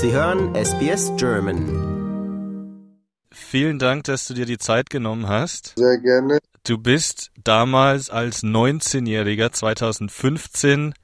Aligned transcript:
Sie 0.00 0.12
hören 0.12 0.54
SBS 0.54 1.10
German. 1.16 2.94
Vielen 3.32 3.80
Dank, 3.80 4.04
dass 4.04 4.28
du 4.28 4.34
dir 4.34 4.46
die 4.46 4.58
Zeit 4.58 4.90
genommen 4.90 5.26
hast. 5.26 5.72
Sehr 5.76 5.98
gerne. 5.98 6.38
Du 6.62 6.78
bist 6.78 7.32
damals 7.42 8.08
als 8.08 8.44
19-Jähriger 8.44 9.50
2015 9.50 10.94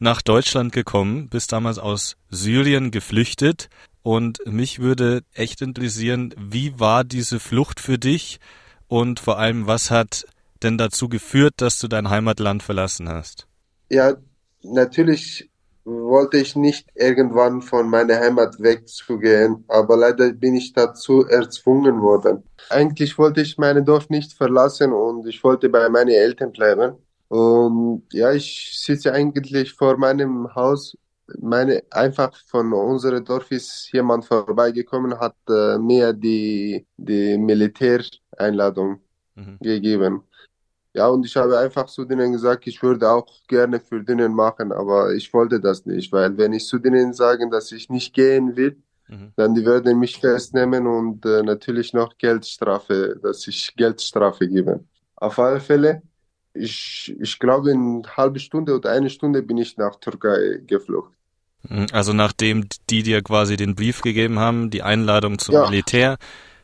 nach 0.00 0.20
Deutschland 0.20 0.72
gekommen, 0.72 1.28
bist 1.28 1.52
damals 1.52 1.78
aus 1.78 2.16
Syrien 2.28 2.90
geflüchtet 2.90 3.68
und 4.02 4.40
mich 4.46 4.80
würde 4.80 5.22
echt 5.32 5.62
interessieren, 5.62 6.34
wie 6.36 6.80
war 6.80 7.04
diese 7.04 7.38
Flucht 7.38 7.78
für 7.78 7.98
dich 7.98 8.40
und 8.88 9.20
vor 9.20 9.38
allem, 9.38 9.68
was 9.68 9.92
hat 9.92 10.24
denn 10.64 10.76
dazu 10.76 11.08
geführt, 11.08 11.54
dass 11.58 11.78
du 11.78 11.86
dein 11.86 12.10
Heimatland 12.10 12.64
verlassen 12.64 13.08
hast? 13.08 13.46
Ja, 13.90 14.16
natürlich 14.64 15.49
wollte 15.90 16.38
ich 16.38 16.56
nicht 16.56 16.88
irgendwann 16.94 17.62
von 17.62 17.88
meiner 17.88 18.18
Heimat 18.20 18.60
wegzugehen, 18.60 19.64
aber 19.68 19.96
leider 19.96 20.32
bin 20.32 20.54
ich 20.56 20.72
dazu 20.72 21.26
erzwungen 21.26 22.00
worden. 22.02 22.44
Eigentlich 22.68 23.18
wollte 23.18 23.40
ich 23.42 23.58
mein 23.58 23.84
Dorf 23.84 24.08
nicht 24.10 24.32
verlassen 24.32 24.92
und 24.92 25.26
ich 25.26 25.42
wollte 25.42 25.68
bei 25.68 25.88
meinen 25.88 26.10
Eltern 26.10 26.52
bleiben. 26.52 26.96
Und 27.28 28.04
ja, 28.12 28.32
ich 28.32 28.72
sitze 28.78 29.12
eigentlich 29.12 29.72
vor 29.74 29.96
meinem 29.96 30.54
Haus. 30.54 30.96
Meine, 31.38 31.82
einfach 31.90 32.34
von 32.46 32.72
unserem 32.72 33.24
Dorf 33.24 33.50
ist 33.52 33.90
jemand 33.92 34.24
vorbeigekommen, 34.24 35.18
hat 35.18 35.36
äh, 35.48 35.78
mir 35.78 36.12
die, 36.12 36.86
die 36.96 37.38
Militäreinladung 37.38 39.00
Mhm. 39.36 39.58
gegeben. 39.60 40.22
Ja, 40.92 41.06
und 41.08 41.24
ich 41.24 41.36
habe 41.36 41.56
einfach 41.58 41.86
zu 41.86 42.04
denen 42.04 42.32
gesagt, 42.32 42.66
ich 42.66 42.82
würde 42.82 43.08
auch 43.08 43.26
gerne 43.46 43.78
für 43.80 44.02
denen 44.02 44.34
machen, 44.34 44.72
aber 44.72 45.14
ich 45.14 45.32
wollte 45.32 45.60
das 45.60 45.86
nicht, 45.86 46.10
weil 46.12 46.36
wenn 46.36 46.52
ich 46.52 46.66
zu 46.66 46.78
denen 46.78 47.12
sage, 47.14 47.48
dass 47.48 47.70
ich 47.72 47.88
nicht 47.90 48.12
gehen 48.14 48.56
will, 48.56 48.76
Mhm. 49.08 49.32
dann 49.34 49.54
die 49.54 49.66
werden 49.66 49.98
mich 49.98 50.18
festnehmen 50.18 50.86
und 50.86 51.26
äh, 51.26 51.42
natürlich 51.42 51.92
noch 51.92 52.16
Geldstrafe, 52.16 53.18
dass 53.20 53.46
ich 53.48 53.74
Geldstrafe 53.76 54.48
gebe. 54.48 54.84
Auf 55.16 55.38
alle 55.40 55.58
Fälle, 55.58 56.02
ich, 56.54 57.14
ich 57.20 57.38
glaube, 57.40 57.72
in 57.72 58.02
einer 58.04 58.16
halben 58.16 58.38
Stunde 58.38 58.74
oder 58.76 58.90
eine 58.90 59.10
Stunde 59.10 59.42
bin 59.42 59.58
ich 59.58 59.76
nach 59.76 59.96
Türkei 59.96 60.62
geflogen. 60.64 61.10
Mhm. 61.68 61.86
Also 61.92 62.12
nachdem 62.12 62.66
die 62.88 63.02
dir 63.02 63.22
quasi 63.22 63.56
den 63.56 63.74
Brief 63.74 64.00
gegeben 64.02 64.38
haben, 64.38 64.70
die 64.70 64.82
Einladung 64.82 65.38
zum 65.38 65.56
Ja. 65.56 65.68
Militär, 65.68 66.16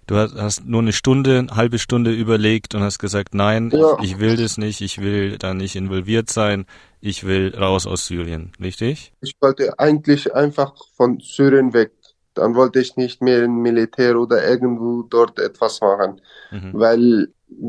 du 0.07 0.17
hast, 0.17 0.35
hast 0.35 0.65
nur 0.65 0.81
eine 0.83 0.93
Stunde, 0.93 1.39
eine 1.39 1.57
halbe 1.57 1.79
Stunde 1.79 2.13
überlegt 2.13 2.75
und 2.75 2.83
hast 2.83 2.99
gesagt, 2.99 3.35
nein, 3.35 3.71
Ja. 3.73 3.99
ich, 4.01 4.13
ich 4.13 4.19
will 4.19 4.37
das 4.37 4.59
nicht, 4.59 4.81
ich 4.81 5.01
will 5.01 5.39
da 5.39 5.55
nicht 5.55 5.77
involviert 5.77 6.31
sein, 6.31 6.67
ich 7.01 7.25
will 7.25 7.55
raus 7.57 7.87
aus 7.87 8.07
Syrien, 8.07 8.53
richtig? 8.61 9.13
Ich 9.21 9.35
wollte 9.41 9.79
eigentlich 9.79 10.35
einfach 10.35 10.75
von 10.97 11.21
Syrien 11.21 11.73
weg. 11.73 11.93
Dann 12.35 12.55
wollte 12.55 12.81
ich 12.81 12.97
nicht 12.97 13.23
mehr 13.23 13.45
im 13.45 13.63
Militär 13.63 14.19
oder 14.21 14.47
irgendwo 14.47 15.03
dort 15.03 15.39
etwas 15.39 15.81
machen. 15.81 16.21
Mhm. 16.51 16.71
weil 16.75 17.29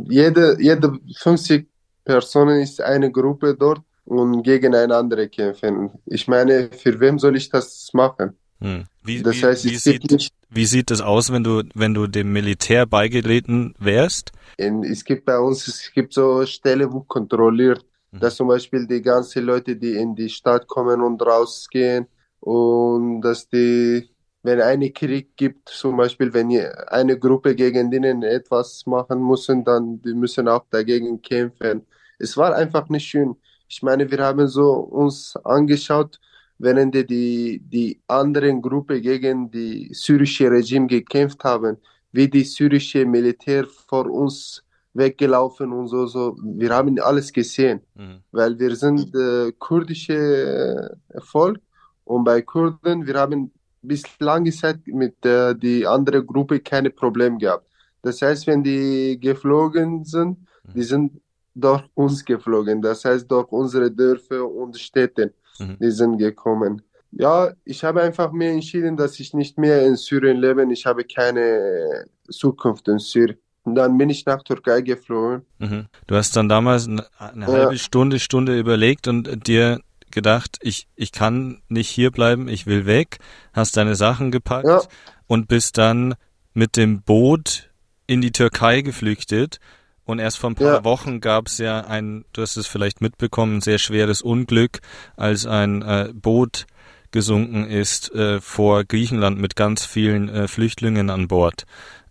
jede, 0.09 0.58
jede 0.59 0.99
50 1.19 1.67
Personen 2.03 2.61
ist 2.61 2.81
eine 2.81 3.11
Gruppe 3.11 3.55
dort 3.55 3.81
und 4.05 4.43
gegeneinander 4.43 5.27
kämpfen. 5.27 5.91
Ich 6.05 6.27
meine, 6.27 6.69
für 6.71 6.99
wem 6.99 7.19
soll 7.19 7.35
ich 7.35 7.49
das 7.49 7.89
machen? 7.93 8.35
Hm. 8.59 8.86
Wie, 9.03 9.22
Das 9.22 9.41
wie, 9.41 9.45
heißt, 9.45 9.66
wie 9.66 9.75
es 9.75 9.83
gibt 9.83 10.03
sieht, 10.03 10.11
nicht, 10.11 10.33
wie 10.50 10.66
sieht 10.66 10.91
es 10.91 11.02
aus, 11.02 11.31
wenn 11.31 11.44
du, 11.44 11.63
wenn 11.75 11.94
du 11.94 12.08
dem 12.08 12.31
Militär 12.33 12.86
beigetreten 12.86 13.73
wärst? 13.80 14.31
in, 14.58 14.83
es 14.83 15.03
gibt 15.03 15.25
bei 15.25 15.38
uns, 15.39 15.67
es 15.67 15.91
gibt 15.94 16.14
so 16.14 16.45
Stellen, 16.45 16.91
wo 16.91 17.02
kontrolliert, 17.02 17.86
Mhm. 18.11 18.19
dass 18.22 18.36
zum 18.38 18.47
Beispiel 18.47 18.88
die 18.88 19.02
ganzen 19.02 19.44
Leute, 19.45 19.75
die 19.75 19.94
in 19.95 20.16
die 20.16 20.30
Stadt 20.30 20.66
kommen 20.67 21.02
und 21.02 21.22
rausgehen 21.22 22.08
und 22.39 23.22
dass 23.22 23.49
die, 23.49 24.09
wenn 24.44 24.61
eine 24.61 24.92
Krieg 24.92 25.36
gibt, 25.36 25.67
zum 25.69 25.97
Beispiel, 25.97 26.33
wenn 26.33 26.49
eine 26.88 27.19
Gruppe 27.19 27.53
gegen 27.55 27.92
denen 27.92 28.23
etwas 28.23 28.86
machen 28.86 29.21
müssen, 29.27 29.64
dann 29.65 30.02
die 30.02 30.14
müssen 30.14 30.48
auch 30.48 30.65
dagegen 30.70 31.21
kämpfen. 31.21 31.86
Es 32.17 32.37
war 32.37 32.55
einfach 32.55 32.87
nicht 32.89 33.08
schön. 33.08 33.36
Ich 33.67 33.83
meine, 33.83 34.09
wir 34.09 34.20
haben 34.20 34.48
so 34.48 34.71
uns 34.71 35.36
angeschaut, 35.43 36.20
während 36.60 36.95
die, 36.95 37.60
die, 37.60 38.00
anderen 38.08 38.62
Gruppe 38.62 39.00
gegen 39.02 39.50
die 39.52 39.90
syrische 39.94 40.50
Regime 40.50 40.88
gekämpft 40.88 41.44
haben, 41.44 41.78
wie 42.12 42.28
die 42.28 42.44
syrische 42.44 43.06
Militär 43.06 43.66
vor 43.88 44.10
uns 44.10 44.64
weggelaufen 44.94 45.72
und 45.72 45.88
so, 45.88 46.08
so. 46.08 46.36
Wir 46.42 46.72
haben 46.72 47.00
alles 47.00 47.32
gesehen, 47.32 47.82
Mhm. 47.95 48.18
weil 48.32 48.58
wir 48.58 48.76
sind 48.76 49.14
äh, 49.14 49.52
kurdische 49.60 50.98
äh, 51.10 51.22
Volk 51.22 51.60
und 52.06 52.23
bei 52.23 52.42
Kurden, 52.42 53.06
wir 53.06 53.16
haben 53.16 53.52
bis 53.82 54.04
lange 54.20 54.52
Zeit 54.52 54.80
mit 54.88 55.24
äh, 55.26 55.54
die 55.56 55.86
andere 55.86 56.24
Gruppe 56.24 56.60
keine 56.60 56.89
Probleme 56.89 57.38
gehabt. 57.38 57.68
Das 58.02 58.22
heißt, 58.22 58.48
wenn 58.48 58.64
die 58.64 59.20
geflogen 59.20 60.04
sind, 60.04 60.38
die 60.74 60.84
sind 60.84 61.22
durch 61.54 61.84
uns 61.95 62.24
geflogen. 62.24 62.82
Das 62.82 63.04
heißt, 63.06 63.30
durch 63.30 63.52
unsere 63.52 63.89
Dörfer 63.92 64.50
und 64.50 64.78
Städte, 64.78 65.34
Mhm. 65.60 65.78
die 65.80 65.92
sind 65.92 66.18
gekommen. 66.18 66.82
Ja, 67.12 67.54
ich 67.64 67.84
habe 67.84 68.02
einfach 68.02 68.32
mir 68.32 68.52
entschieden, 68.52 68.98
dass 68.98 69.20
ich 69.20 69.34
nicht 69.34 69.58
mehr 69.58 69.86
in 69.86 69.95
Syrien 69.95 70.38
lebe. 70.38 70.66
Ich 70.72 70.86
habe 70.86 71.04
keine 71.06 72.06
Zukunft 72.30 72.88
in 72.88 73.00
Syrien. 73.00 73.38
Und 73.64 73.76
dann 73.76 73.98
bin 73.98 74.10
ich 74.10 74.26
nach 74.26 74.44
Türkei 74.44 74.82
geflogen. 74.82 75.45
Mhm. 75.60 75.88
Du 76.08 76.16
hast 76.16 76.36
dann 76.36 76.48
damals 76.50 76.88
eine, 76.88 77.06
eine 77.18 77.45
Ja. 77.45 77.52
halbe 77.52 77.78
Stunde, 77.78 78.20
Stunde 78.20 78.58
überlegt 78.60 79.08
und 79.08 79.48
dir 79.48 79.80
gedacht, 80.12 80.58
ich, 80.62 80.88
ich 80.95 81.12
kann 81.12 81.62
nicht 81.68 81.89
hier 81.89 82.12
bleiben, 82.12 82.48
ich 82.48 82.66
will 82.66 82.86
weg, 82.86 83.18
hast 83.54 83.76
deine 83.78 83.95
Sachen 83.95 84.32
gepackt 84.32 84.68
Ja. 84.68 84.82
und 85.28 85.48
bist 85.50 85.78
dann 85.78 86.16
mit 86.54 86.78
dem 86.78 87.02
Boot 87.02 87.70
in 88.06 88.22
die 88.22 88.32
Türkei 88.32 88.82
geflüchtet. 88.82 89.60
Und 90.08 90.20
erst 90.20 90.38
vor 90.40 90.50
ein 90.50 90.56
paar 90.56 90.76
Ja. 90.76 90.84
Wochen 90.86 91.20
gab 91.20 91.48
es 91.48 91.58
ja 91.58 91.82
ein, 91.82 92.23
du 92.32 92.42
hast 92.42 92.56
es 92.56 92.66
vielleicht 92.66 93.02
mitbekommen, 93.02 93.60
sehr 93.60 93.78
schweres 93.78 94.22
Unglück, 94.22 94.80
als 95.18 95.45
ein 95.45 95.82
äh, 95.82 96.12
Boot 96.14 96.66
gesunken 97.12 97.66
ist 97.66 98.14
äh, 98.16 98.40
vor 98.40 98.86
Griechenland 98.86 99.38
mit 99.40 99.56
ganz 99.56 99.86
vielen 99.86 100.30
äh, 100.30 100.48
Flüchtlingen 100.48 101.10
an 101.10 101.28
Bord. 101.28 101.66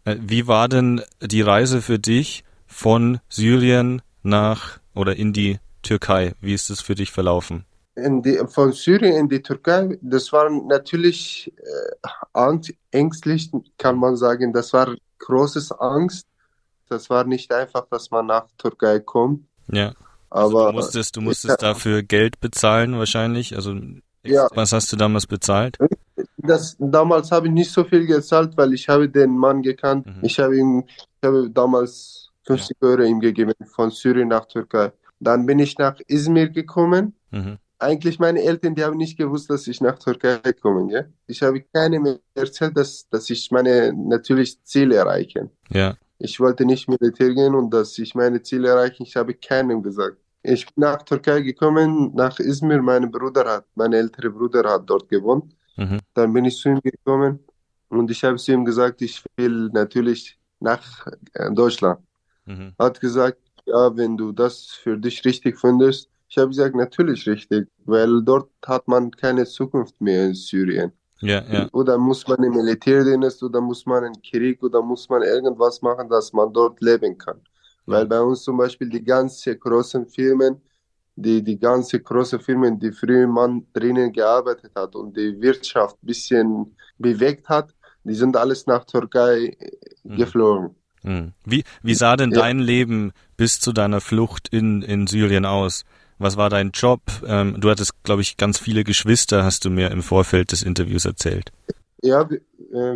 Äh, 0.05 0.17
wie 0.21 0.47
war 0.47 0.69
denn 0.69 1.01
die 1.23 1.41
Reise 1.41 1.81
für 1.81 1.99
dich 1.99 2.45
von 2.67 3.19
Syrien 3.31 4.03
nach 4.23 4.79
oder 4.95 5.17
in 5.17 5.33
die 5.33 5.59
Türkei? 5.83 6.35
Wie 6.41 6.53
ist 6.53 6.69
es 6.69 6.83
für 6.83 6.95
dich 6.95 7.13
verlaufen? 7.13 7.65
Die, 7.97 8.39
von 8.47 8.73
Syrien 8.73 9.15
in 9.15 9.29
die 9.31 9.41
Türkei, 9.41 9.99
das 10.03 10.31
war 10.35 10.51
natürlich 10.51 11.51
äh, 11.57 12.09
angst, 12.35 12.75
ängstlich, 12.91 13.51
kann 13.79 13.97
man 13.97 14.17
sagen. 14.17 14.53
Das 14.53 14.75
war 14.75 14.95
großes 15.19 15.73
Angst. 15.73 16.27
Das 16.89 17.11
war 17.11 17.25
nicht 17.25 17.53
einfach, 17.53 17.87
dass 17.91 18.11
man 18.11 18.27
nach 18.27 18.47
Türkei 18.59 19.01
kommt. 19.01 19.45
Ja. 19.71 19.95
Also 20.31 20.59
Aber 20.59 20.71
du 20.73 20.77
musstest, 20.79 21.17
du 21.17 21.21
musstest 21.21 21.63
dafür 21.63 22.03
Geld 22.03 22.41
bezahlen 22.41 22.99
wahrscheinlich. 22.99 23.55
Also 23.57 23.75
Ja. 24.25 24.49
was 24.55 24.73
hast 24.73 24.93
du 24.93 24.97
damals 24.97 25.27
bezahlt? 25.27 25.77
Das, 26.39 26.77
damals 26.79 27.31
habe 27.33 27.49
ich 27.49 27.53
nicht 27.53 27.71
so 27.73 27.85
viel 27.85 28.07
gezahlt, 28.07 28.57
weil 28.57 28.73
ich 28.75 28.89
habe 28.89 29.09
den 29.09 29.37
Mann 29.37 29.63
gekannt. 29.63 30.07
Mhm. 30.07 30.19
Ich 30.23 30.39
habe 30.39 30.57
ihm, 30.57 30.85
ich 30.87 31.27
habe 31.27 31.51
damals 31.51 32.31
50 32.47 32.77
Euro 32.81 33.03
ihm 33.03 33.21
gegeben 33.21 33.53
von 33.75 33.91
Syrien 33.91 34.29
nach 34.29 34.47
Türkei. 34.47 34.93
Dann 35.19 35.47
bin 35.47 35.59
ich 35.59 35.79
nach 35.79 35.97
Izmir 36.07 36.49
gekommen. 36.51 37.15
Mhm. 37.31 37.59
Eigentlich 37.79 38.19
meine 38.19 38.43
Eltern, 38.43 38.75
die 38.75 38.85
haben 38.85 38.97
nicht 38.97 39.19
gewusst, 39.19 39.51
dass 39.51 39.67
ich 39.67 39.81
nach 39.81 39.99
Türkei 39.99 40.39
komme, 40.61 40.87
gell? 40.89 41.13
Ich 41.27 41.43
habe 41.43 41.61
keinem 41.75 42.03
mehr 42.05 42.19
erzählt, 42.35 42.77
dass, 42.77 43.07
dass 43.11 43.29
ich 43.29 43.51
meine 43.51 43.93
natürlich 43.93 44.63
Ziele 44.65 44.97
erreiche. 44.97 45.51
Ja. 45.71 45.95
Ich 46.19 46.41
wollte 46.41 46.65
nicht 46.65 46.89
Militär 46.89 47.35
gehen 47.35 47.55
und 47.55 47.71
dass 47.71 47.99
ich 47.99 48.15
meine 48.15 48.43
Ziele 48.43 48.69
erreiche, 48.69 49.03
ich 49.03 49.17
habe 49.17 49.35
keinem 49.35 49.83
gesagt. 49.83 50.17
Ich 50.43 50.65
bin 50.67 50.83
nach 50.83 51.03
Türkei 51.03 51.41
gekommen, 51.41 52.15
nach 52.15 52.39
Izmir, 52.39 52.81
mein 52.81 53.11
Bruder 53.11 53.45
hat, 53.45 53.67
mein 53.75 53.93
älterer 53.93 54.31
Bruder 54.31 54.63
hat 54.71 54.89
dort 54.89 55.09
gewohnt. 55.09 55.55
Mhm. 55.77 56.01
Dann 56.15 56.33
bin 56.33 56.45
ich 56.45 56.57
zu 56.57 56.71
ihm 56.71 56.81
gekommen 56.81 57.41
und 57.89 58.11
ich 58.11 58.23
habe 58.25 58.37
zu 58.37 58.53
ihm 58.53 58.65
gesagt, 58.65 59.03
ich 59.03 59.23
will 59.37 59.69
natürlich 59.73 60.39
nach 60.61 61.07
äh, 61.35 61.53
Deutschland. 61.53 62.01
Mhm. 62.47 62.75
Hat 62.79 63.01
gesagt, 63.01 63.39
ja, 63.67 63.95
wenn 63.97 64.17
du 64.17 64.33
das 64.33 64.67
für 64.67 64.97
dich 64.97 65.25
richtig 65.25 65.59
findest. 65.59 66.09
Ich 66.29 66.39
habe 66.39 66.49
gesagt, 66.49 66.75
natürlich 66.75 67.27
richtig, 67.27 67.69
weil 67.85 68.23
dort 68.23 68.51
hat 68.65 68.89
man 68.89 69.11
keine 69.11 69.45
Zukunft 69.45 70.01
mehr 70.01 70.27
in 70.27 70.35
Syrien. 70.35 70.93
Ja, 71.27 71.43
ja. 71.53 71.69
Oder 71.73 71.99
muss 71.99 72.27
man 72.29 72.43
im 72.43 72.53
Militärdienst 72.55 73.43
oder 73.43 73.61
muss 73.61 73.85
man 73.87 74.05
in 74.05 74.23
Krieg 74.23 74.63
oder 74.63 74.83
muss 74.83 75.09
man 75.09 75.23
irgendwas 75.23 75.83
machen, 75.83 76.09
dass 76.09 76.33
man 76.33 76.53
dort 76.53 76.81
leben 76.81 77.17
kann. 77.19 77.41
Weil 77.87 78.07
bei 78.07 78.21
uns 78.21 78.43
zum 78.43 78.57
Beispiel 78.57 78.89
die 78.89 79.05
ganzen 79.05 79.59
großen 79.59 80.07
Firmen, 80.07 80.61
die, 81.15 81.43
die 81.43 81.59
ganze 81.59 82.01
große 82.01 82.39
Firmen, 82.39 82.79
die 82.79 82.93
früher 82.93 83.27
man 83.27 83.67
drinnen 83.73 84.13
gearbeitet 84.13 84.73
hat 84.75 84.95
und 84.97 85.17
die 85.17 85.41
Wirtschaft 85.41 85.97
ein 86.03 86.07
bisschen 86.07 86.77
bewegt 86.99 87.49
hat, 87.49 87.75
die 88.05 88.15
sind 88.15 88.37
alles 88.37 88.67
nach 88.67 88.85
Türkei 88.85 89.57
Mhm. 90.05 90.17
geflogen. 90.17 90.75
Mhm. 91.03 91.33
Wie, 91.45 91.65
wie 91.83 91.95
sah 91.95 92.17
denn 92.17 92.33
Ja. 92.33 92.41
dein 92.43 92.59
Leben 92.59 93.13
bis 93.37 93.61
zu 93.61 93.73
deiner 93.73 94.01
Flucht 94.01 94.49
in, 94.49 94.83
in 94.83 95.07
Syrien 95.07 95.45
aus? 95.45 95.85
Was 96.19 96.37
war 96.37 96.49
dein 96.51 96.71
Job? 96.71 97.01
Ähm, 97.27 97.61
du 97.61 97.69
hattest, 97.71 98.03
glaube 98.03 98.23
ich, 98.23 98.37
ganz 98.37 98.59
viele 98.59 98.85
Geschwister, 98.85 99.45
hast 99.45 99.65
du 99.65 99.71
mir 99.71 99.91
im 99.91 100.03
Vorfeld 100.03 100.53
des 100.53 100.63
Interviews 100.63 101.05
erzählt. 101.05 101.53
Ja, 102.03 102.29
wir, 102.29 102.41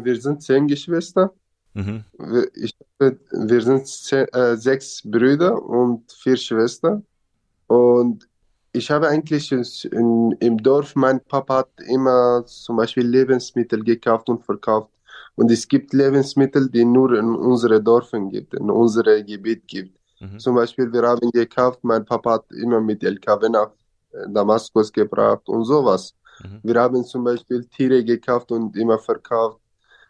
äh, 0.06 0.20
sind 0.20 0.42
zehn 0.42 0.66
Geschwister. 0.66 1.32
Mhm. 1.74 2.04
Wir, 2.18 2.48
ich, 2.54 2.74
wir 2.98 3.62
sind 3.62 3.86
zehn, 3.86 4.26
äh, 4.28 4.56
sechs 4.56 5.02
Brüder 5.04 5.62
und 5.62 6.10
vier 6.12 6.36
Schwestern. 6.36 7.04
Und 7.66 8.26
ich 8.72 8.90
habe 8.90 9.08
eigentlich 9.08 9.52
in, 9.52 10.32
im 10.40 10.56
Dorf, 10.58 10.94
mein 10.94 11.20
Papa 11.20 11.58
hat 11.58 11.70
immer 11.86 12.44
zum 12.46 12.76
Beispiel 12.76 13.06
Lebensmittel 13.06 13.82
gekauft 13.84 14.28
und 14.28 14.44
verkauft. 14.44 14.90
Und 15.34 15.50
es 15.50 15.66
gibt 15.68 15.92
Lebensmittel, 15.92 16.70
die 16.70 16.84
nur 16.84 17.18
in 17.18 17.34
unsere 17.34 17.82
Dörfern 17.82 18.30
gibt, 18.30 18.54
in 18.54 18.70
unsere 18.70 19.24
Gebiet 19.24 19.66
gibt. 19.66 19.99
Mhm. 20.20 20.38
Zum 20.38 20.54
Beispiel, 20.54 20.92
wir 20.92 21.02
haben 21.02 21.30
gekauft, 21.30 21.80
mein 21.82 22.04
Papa 22.04 22.34
hat 22.34 22.44
immer 22.52 22.80
mit 22.80 23.02
LKW 23.02 23.48
nach 23.48 23.70
äh, 24.12 24.28
Damaskus 24.28 24.92
gebracht 24.92 25.48
und 25.48 25.64
sowas. 25.64 26.14
Mhm. 26.42 26.60
Wir 26.62 26.80
haben 26.80 27.04
zum 27.04 27.24
Beispiel 27.24 27.64
Tiere 27.64 28.04
gekauft 28.04 28.52
und 28.52 28.76
immer 28.76 28.98
verkauft. 28.98 29.60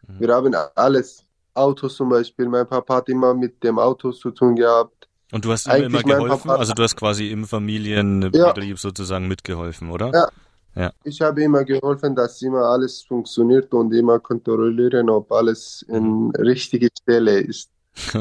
Mhm. 0.07 0.21
Wir 0.21 0.35
haben 0.35 0.55
alles. 0.75 1.25
Autos 1.53 1.97
zum 1.97 2.09
Beispiel. 2.09 2.49
Mein 2.49 2.67
Papa 2.67 2.97
hat 2.97 3.09
immer 3.09 3.35
mit 3.35 3.62
dem 3.62 3.79
Auto 3.79 4.12
zu 4.12 4.31
tun 4.31 4.55
gehabt. 4.55 5.09
Und 5.33 5.45
du 5.45 5.53
hast 5.53 5.67
ihm 5.67 5.85
immer 5.85 6.03
geholfen? 6.03 6.49
Papa, 6.49 6.57
also 6.57 6.73
du 6.73 6.83
hast 6.83 6.97
quasi 6.97 7.29
im 7.31 7.45
Familienbetrieb 7.45 8.71
ja. 8.71 8.77
sozusagen 8.77 9.29
mitgeholfen, 9.29 9.91
oder? 9.91 10.11
Ja. 10.12 10.29
ja. 10.75 10.93
Ich 11.05 11.21
habe 11.21 11.43
immer 11.43 11.65
geholfen, 11.65 12.15
dass 12.15 12.41
immer 12.43 12.62
alles 12.62 13.03
funktioniert 13.03 13.73
und 13.75 13.93
immer 13.93 14.19
kontrollieren, 14.21 15.11
ob 15.11 15.31
alles 15.33 15.85
in 15.89 16.27
mhm. 16.27 16.31
richtige 16.37 16.89
Stelle 17.01 17.41
ist. 17.41 17.71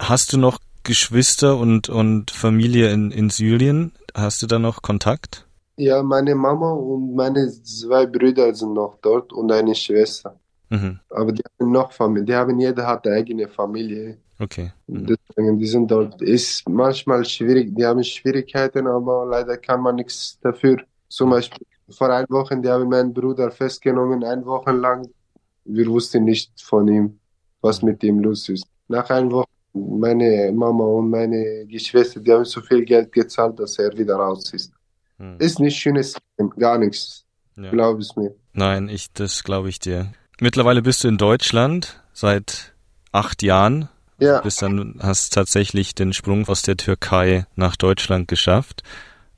hast 0.00 0.32
du 0.32 0.38
noch 0.38 0.58
Geschwister 0.82 1.56
und, 1.56 1.88
und 1.88 2.30
Familie 2.30 2.90
in, 2.90 3.10
in 3.10 3.30
Syrien? 3.30 3.92
Hast 4.14 4.42
du 4.42 4.46
da 4.46 4.58
noch 4.58 4.82
Kontakt? 4.82 5.46
Ja, 5.76 6.02
meine 6.02 6.34
Mama 6.34 6.72
und 6.72 7.14
meine 7.14 7.48
zwei 7.62 8.06
Brüder 8.06 8.52
sind 8.54 8.74
noch 8.74 8.98
dort 9.00 9.32
und 9.32 9.52
eine 9.52 9.74
Schwester. 9.74 10.38
Mhm. 10.68 11.00
Aber 11.10 11.32
die 11.32 11.42
haben 11.42 11.72
noch 11.72 11.92
Familie. 11.92 12.26
Die 12.26 12.34
haben, 12.34 12.58
jeder 12.58 12.86
hat 12.86 13.06
eine 13.06 13.16
eigene 13.16 13.48
Familie. 13.48 14.18
Okay. 14.38 14.72
Mhm. 14.86 15.06
Deswegen, 15.06 15.58
die 15.58 15.66
sind 15.66 15.90
dort. 15.90 16.20
Ist 16.22 16.68
manchmal 16.68 17.24
schwierig. 17.24 17.74
Die 17.74 17.84
haben 17.84 18.02
Schwierigkeiten, 18.02 18.86
aber 18.86 19.26
leider 19.26 19.56
kann 19.58 19.80
man 19.82 19.96
nichts 19.96 20.38
dafür. 20.40 20.78
Zum 21.08 21.30
Beispiel 21.30 21.66
vor 21.90 22.10
einer 22.10 22.28
Woche, 22.30 22.56
die 22.60 22.68
haben 22.68 22.88
meinen 22.88 23.12
Bruder 23.12 23.50
festgenommen, 23.50 24.22
eine 24.24 24.46
Woche 24.46 24.72
lang. 24.72 25.08
Wir 25.64 25.86
wussten 25.86 26.24
nicht 26.24 26.52
von 26.62 26.88
ihm, 26.88 27.18
was 27.60 27.82
mit 27.82 28.02
ihm 28.02 28.20
los 28.20 28.48
ist. 28.48 28.66
Nach 28.88 29.08
einer 29.10 29.30
Woche, 29.30 29.48
meine 29.72 30.50
Mama 30.52 30.84
und 30.84 31.10
meine 31.10 31.66
Geschwister, 31.66 32.20
die 32.20 32.32
haben 32.32 32.44
so 32.44 32.60
viel 32.60 32.84
Geld 32.84 33.12
gezahlt, 33.12 33.58
dass 33.58 33.78
er 33.78 33.96
wieder 33.96 34.16
raus 34.16 34.52
ist. 34.52 34.72
Hm. 35.18 35.36
Ist 35.38 35.60
nicht 35.60 35.76
schönes, 35.76 36.16
gar 36.58 36.78
nichts. 36.78 37.24
Ja. 37.56 37.70
Glaub 37.70 37.98
es 37.98 38.16
mir. 38.16 38.34
Nein, 38.52 38.88
ich, 38.88 39.12
das 39.12 39.44
glaube 39.44 39.68
ich 39.68 39.78
dir. 39.78 40.12
Mittlerweile 40.40 40.82
bist 40.82 41.04
du 41.04 41.08
in 41.08 41.18
Deutschland 41.18 42.02
seit 42.12 42.74
acht 43.12 43.42
Jahren. 43.42 43.88
Ja. 44.18 44.38
Du 44.38 44.44
bist 44.44 44.62
dann, 44.62 44.98
hast 45.00 45.32
tatsächlich 45.32 45.94
den 45.94 46.12
Sprung 46.12 46.46
aus 46.48 46.62
der 46.62 46.76
Türkei 46.76 47.46
nach 47.56 47.76
Deutschland 47.76 48.28
geschafft. 48.28 48.82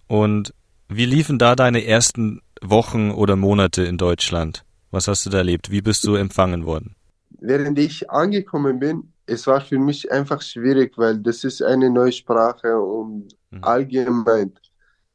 Und 0.07 0.55
wie 0.89 1.07
liefen 1.07 1.39
da 1.39 1.57
deine 1.57 1.85
ersten 1.85 2.41
Wochen 2.61 3.11
oder 3.11 3.37
Monate 3.37 3.83
in 3.83 3.99
Deutschland? 3.99 4.65
Was 4.91 5.09
hast 5.09 5.27
du 5.27 5.31
da 5.31 5.39
erlebt? 5.39 5.71
Wie 5.71 5.81
bist 5.81 6.05
du 6.05 6.15
empfangen 6.15 6.67
worden? 6.67 6.95
Während 7.41 7.79
ich 7.79 8.11
angekommen 8.11 8.79
bin, 8.79 9.12
es 9.33 9.47
war 9.47 9.61
für 9.61 9.79
mich 9.79 10.11
einfach 10.13 10.43
schwierig, 10.43 10.97
weil 10.97 11.19
das 11.19 11.45
ist 11.45 11.63
eine 11.63 11.91
neue 11.91 12.13
Sprache 12.13 12.79
und 12.79 13.35
mhm. 13.51 13.65
allgemein 13.65 14.53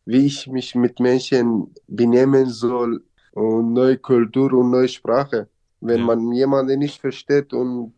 wie 0.07 0.25
ich 0.25 0.47
mich 0.47 0.73
mit 0.73 1.01
Menschen 1.01 1.73
benehmen 1.85 2.49
soll 2.49 3.03
und 3.33 3.73
neue 3.73 3.97
Kultur 3.97 4.53
und 4.53 4.71
neue 4.71 4.87
Sprache. 4.87 5.49
Wenn 5.81 5.99
ja. 5.99 6.05
man 6.05 6.31
jemanden 6.31 6.79
nicht 6.79 7.01
versteht 7.01 7.51
und 7.53 7.93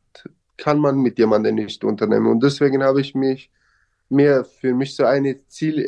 kann 0.58 0.80
man 0.80 0.98
mit 0.98 1.20
jemandem 1.20 1.56
nicht 1.56 1.84
unternehmen. 1.84 2.26
Und 2.26 2.44
deswegen 2.44 2.84
habe 2.84 3.00
ich 3.00 3.14
mich 3.14 3.52
mir 4.10 4.44
für 4.44 4.74
mich 4.74 4.96
so 4.96 5.06
ein 5.06 5.40
Ziel 5.48 5.86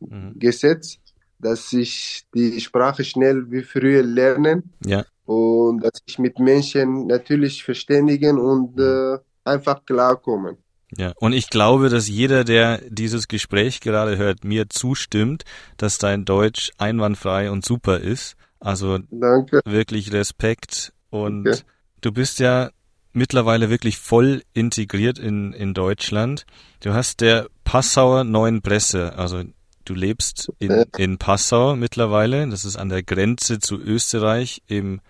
mhm. 0.00 0.36
gesetzt, 0.36 1.00
dass 1.38 1.72
ich 1.72 2.26
die 2.34 2.60
Sprache 2.60 3.04
schnell 3.04 3.48
wie 3.50 3.62
früher 3.62 4.02
lerne 4.02 4.64
ja. 4.84 5.04
und 5.24 5.84
dass 5.84 6.02
ich 6.04 6.18
mit 6.18 6.40
Menschen 6.40 7.06
natürlich 7.06 7.62
verständigen 7.62 8.40
und 8.40 8.76
mhm. 8.76 8.82
äh, 8.82 9.18
einfach 9.44 9.84
klarkommen. 9.84 10.58
Ja, 10.96 11.12
und 11.16 11.32
ich 11.32 11.50
glaube, 11.50 11.88
dass 11.88 12.08
jeder, 12.08 12.44
der 12.44 12.78
dieses 12.88 13.28
Gespräch 13.28 13.80
gerade 13.80 14.16
hört, 14.16 14.44
mir 14.44 14.68
zustimmt, 14.68 15.44
dass 15.76 15.98
dein 15.98 16.24
Deutsch 16.24 16.72
einwandfrei 16.78 17.50
und 17.50 17.64
super 17.64 18.00
ist. 18.00 18.36
Also 18.58 18.98
Danke. 19.10 19.60
wirklich 19.64 20.12
Respekt. 20.12 20.92
Und 21.10 21.48
okay. 21.48 21.60
du 22.00 22.12
bist 22.12 22.40
ja 22.40 22.70
mittlerweile 23.12 23.70
wirklich 23.70 23.98
voll 23.98 24.42
integriert 24.52 25.18
in, 25.18 25.52
in 25.52 25.74
Deutschland. 25.74 26.44
Du 26.80 26.92
hast 26.92 27.20
der 27.20 27.48
Passauer 27.64 28.24
Neuen 28.24 28.62
Presse, 28.62 29.16
also 29.16 29.44
du 29.84 29.94
lebst 29.94 30.52
in, 30.58 30.84
in 30.98 31.18
Passau 31.18 31.76
mittlerweile. 31.76 32.48
Das 32.48 32.64
ist 32.64 32.76
an 32.76 32.88
der 32.88 33.02
Grenze 33.02 33.58
zu 33.60 33.78
Österreich 33.78 34.62
im 34.66 35.00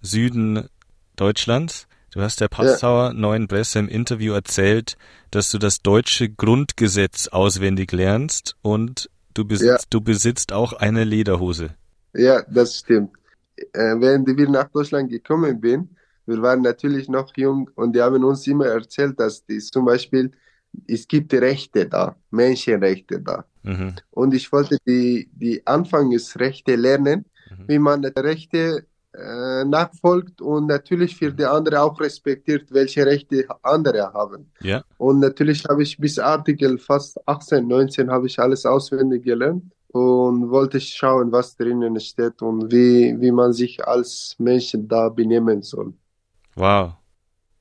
Süden 0.00 0.68
Deutschlands. 1.16 1.86
Du 2.12 2.20
hast 2.20 2.40
der 2.40 2.48
Passauer 2.48 3.08
ja. 3.08 3.12
Neuen 3.12 3.46
Presse 3.46 3.78
im 3.78 3.88
Interview 3.88 4.32
erzählt, 4.32 4.96
dass 5.30 5.50
du 5.50 5.58
das 5.58 5.80
deutsche 5.80 6.28
Grundgesetz 6.28 7.28
auswendig 7.28 7.92
lernst 7.92 8.56
und 8.62 9.08
du 9.34 9.44
besitzt, 9.44 9.84
ja. 9.84 9.88
du 9.90 10.00
besitzt 10.00 10.52
auch 10.52 10.72
eine 10.72 11.04
Lederhose. 11.04 11.70
Ja, 12.12 12.42
das 12.50 12.78
stimmt. 12.78 13.12
Äh, 13.56 14.00
während 14.00 14.26
wir 14.26 14.48
nach 14.48 14.68
Deutschland 14.70 15.10
gekommen 15.10 15.60
sind, 15.62 15.90
wir 16.26 16.42
waren 16.42 16.62
natürlich 16.62 17.08
noch 17.08 17.32
jung 17.36 17.70
und 17.74 17.94
die 17.94 18.02
haben 18.02 18.24
uns 18.24 18.46
immer 18.46 18.66
erzählt, 18.66 19.18
dass 19.18 19.44
die 19.46 19.58
zum 19.58 19.84
Beispiel, 19.84 20.32
es 20.86 21.06
gibt 21.06 21.32
Rechte 21.32 21.86
da, 21.86 22.16
Menschenrechte 22.30 23.20
da. 23.20 23.44
Mhm. 23.62 23.94
Und 24.10 24.34
ich 24.34 24.50
wollte 24.52 24.78
die, 24.86 25.28
die 25.32 25.64
Anfangsrechte 25.66 26.74
lernen, 26.76 27.24
mhm. 27.50 27.68
wie 27.68 27.78
man 27.78 28.04
Rechte 28.04 28.86
äh, 29.12 29.64
nachfolgt 29.64 30.40
und 30.40 30.66
natürlich 30.66 31.16
für 31.16 31.32
die 31.32 31.44
andere 31.44 31.82
auch 31.82 31.98
respektiert, 32.00 32.72
welche 32.72 33.04
Rechte 33.04 33.46
andere 33.62 34.12
haben. 34.12 34.50
Ja. 34.60 34.84
Und 34.98 35.20
natürlich 35.20 35.64
habe 35.64 35.82
ich 35.82 35.98
bis 35.98 36.18
Artikel 36.18 36.78
fast 36.78 37.18
18, 37.26 37.66
19 37.66 38.10
habe 38.10 38.26
ich 38.26 38.38
alles 38.38 38.64
auswendig 38.66 39.24
gelernt 39.24 39.64
und 39.88 40.50
wollte 40.50 40.80
schauen, 40.80 41.32
was 41.32 41.56
drinnen 41.56 41.98
steht 41.98 42.40
und 42.42 42.70
wie, 42.70 43.16
wie 43.20 43.32
man 43.32 43.52
sich 43.52 43.84
als 43.84 44.36
Mensch 44.38 44.76
da 44.78 45.08
benehmen 45.08 45.62
soll. 45.62 45.92
Wow. 46.54 46.92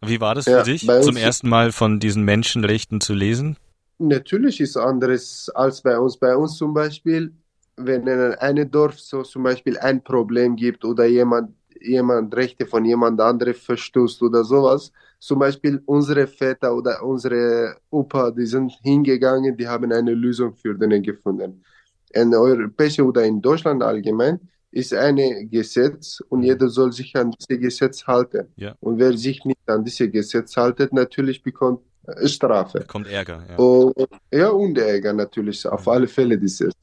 Wie 0.02 0.22
war 0.22 0.36
das 0.36 0.46
ja, 0.46 0.64
für 0.64 0.72
dich, 0.72 0.86
zum 0.86 1.18
ersten 1.18 1.50
Mal 1.50 1.72
von 1.72 2.00
diesen 2.00 2.24
Menschenrechten 2.24 3.02
zu 3.02 3.14
lesen? 3.14 3.58
Natürlich 3.98 4.62
ist 4.62 4.78
anderes 4.78 5.50
als 5.54 5.82
bei 5.82 6.00
uns. 6.00 6.18
Bei 6.18 6.38
uns 6.38 6.56
zum 6.56 6.74
Beispiel, 6.74 7.34
wenn 7.80 8.08
in 8.08 8.34
einem 8.36 8.70
Dorf 8.70 9.00
so 9.00 9.24
zum 9.24 9.44
Beispiel 9.44 9.78
ein 9.78 10.04
Problem 10.04 10.56
gibt 10.56 10.84
oder 10.84 11.06
jemand, 11.06 11.56
jemand 11.82 12.36
Rechte 12.36 12.66
von 12.66 12.86
jemand 12.86 13.20
anderem 13.22 13.54
verstößt 13.54 14.22
oder 14.22 14.44
sowas, 14.44 14.92
zum 15.20 15.40
Beispiel 15.40 15.82
unsere 15.86 16.28
Väter 16.28 16.76
oder 16.76 17.04
unsere 17.04 17.76
Opa, 17.90 18.32
die 18.32 18.46
sind 18.46 18.72
hingegangen, 18.82 19.56
die 19.56 19.68
haben 19.68 19.92
eine 19.92 20.14
Lösung 20.14 20.54
für 20.56 20.76
den 20.76 21.02
gefunden. 21.02 21.64
In 22.12 22.34
Europa 22.34 23.04
oder 23.04 23.24
in 23.24 23.42
Deutschland 23.42 23.84
allgemein 23.84 24.40
ist 24.72 24.94
ein 24.94 25.50
Gesetz 25.50 26.22
und 26.30 26.44
jeder 26.44 26.70
soll 26.70 26.92
sich 26.92 27.16
an 27.16 27.32
dieses 27.32 27.62
Gesetz 27.62 28.06
halten. 28.06 28.48
Ja. 28.56 28.76
Und 28.80 29.00
wer 29.00 29.16
sich 29.18 29.44
nicht 29.46 29.68
an 29.68 29.84
dieses 29.84 30.12
Gesetz 30.12 30.56
haltet, 30.56 30.94
natürlich 30.94 31.42
bekommt 31.44 31.82
Strafe. 32.26 32.80
Bekommt 32.80 33.08
Ärger. 33.08 33.44
Ja, 33.50 33.58
und, 33.58 34.10
ja, 34.32 34.50
und 34.50 34.78
Ärger 34.78 35.14
natürlich, 35.14 35.66
auf 35.68 35.88
alle 35.88 36.08
Fälle 36.08 36.38
dieses. 36.38 36.74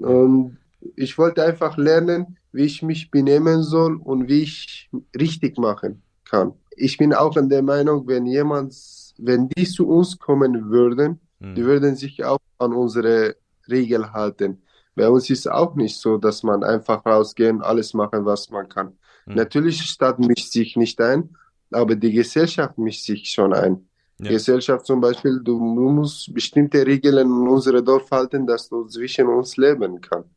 Und 0.00 0.58
ich 0.96 1.18
wollte 1.18 1.42
einfach 1.42 1.76
lernen, 1.76 2.38
wie 2.52 2.64
ich 2.64 2.82
mich 2.82 3.10
benehmen 3.10 3.62
soll 3.62 3.96
und 3.96 4.28
wie 4.28 4.42
ich 4.42 4.90
richtig 5.18 5.58
machen 5.58 6.02
kann. 6.24 6.52
Ich 6.76 6.96
bin 6.96 7.12
auch 7.12 7.36
in 7.36 7.48
der 7.48 7.62
Meinung, 7.62 8.06
wenn 8.06 8.26
jemand, 8.26 8.74
wenn 9.18 9.48
die 9.48 9.66
zu 9.66 9.88
uns 9.88 10.18
kommen 10.18 10.70
würden, 10.70 11.20
hm. 11.40 11.54
die 11.54 11.64
würden 11.64 11.96
sich 11.96 12.24
auch 12.24 12.38
an 12.58 12.72
unsere 12.72 13.36
Regeln 13.68 14.12
halten. 14.12 14.62
Bei 14.94 15.08
uns 15.08 15.30
ist 15.30 15.40
es 15.40 15.46
auch 15.46 15.74
nicht 15.74 15.96
so, 15.96 16.16
dass 16.16 16.42
man 16.42 16.64
einfach 16.64 17.04
rausgehen, 17.04 17.62
alles 17.62 17.94
machen, 17.94 18.24
was 18.24 18.50
man 18.50 18.68
kann. 18.68 18.96
Hm. 19.24 19.34
Natürlich, 19.34 19.82
Stadt 19.82 20.18
mischt 20.18 20.52
sich 20.52 20.76
nicht 20.76 21.00
ein, 21.00 21.36
aber 21.70 21.96
die 21.96 22.12
Gesellschaft 22.12 22.78
mischt 22.78 23.04
sich 23.04 23.30
schon 23.30 23.52
ein. 23.52 23.87
Ja. 24.20 24.30
Gesellschaft 24.30 24.84
zum 24.86 25.00
Beispiel, 25.00 25.40
du, 25.42 25.58
musst 25.58 26.34
bestimmte 26.34 26.84
Regeln 26.84 27.18
in 27.18 27.48
unserem 27.48 27.84
Dorf 27.84 28.10
halten, 28.10 28.46
dass 28.46 28.68
du 28.68 28.84
zwischen 28.86 29.28
uns 29.28 29.56
leben 29.56 30.00
kannst. 30.00 30.30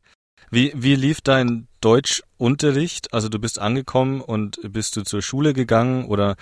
Wie, 0.50 0.72
wie 0.76 0.94
lief 0.94 1.20
dein 1.20 1.66
Deutschunterricht? 1.80 3.12
Also 3.12 3.28
du 3.28 3.38
bist 3.38 3.58
angekommen 3.58 4.20
und 4.20 4.60
bist 4.72 4.96
du 4.96 5.02
zur 5.02 5.22
Schule 5.22 5.52
gegangen 5.52 6.04
oder 6.06 6.36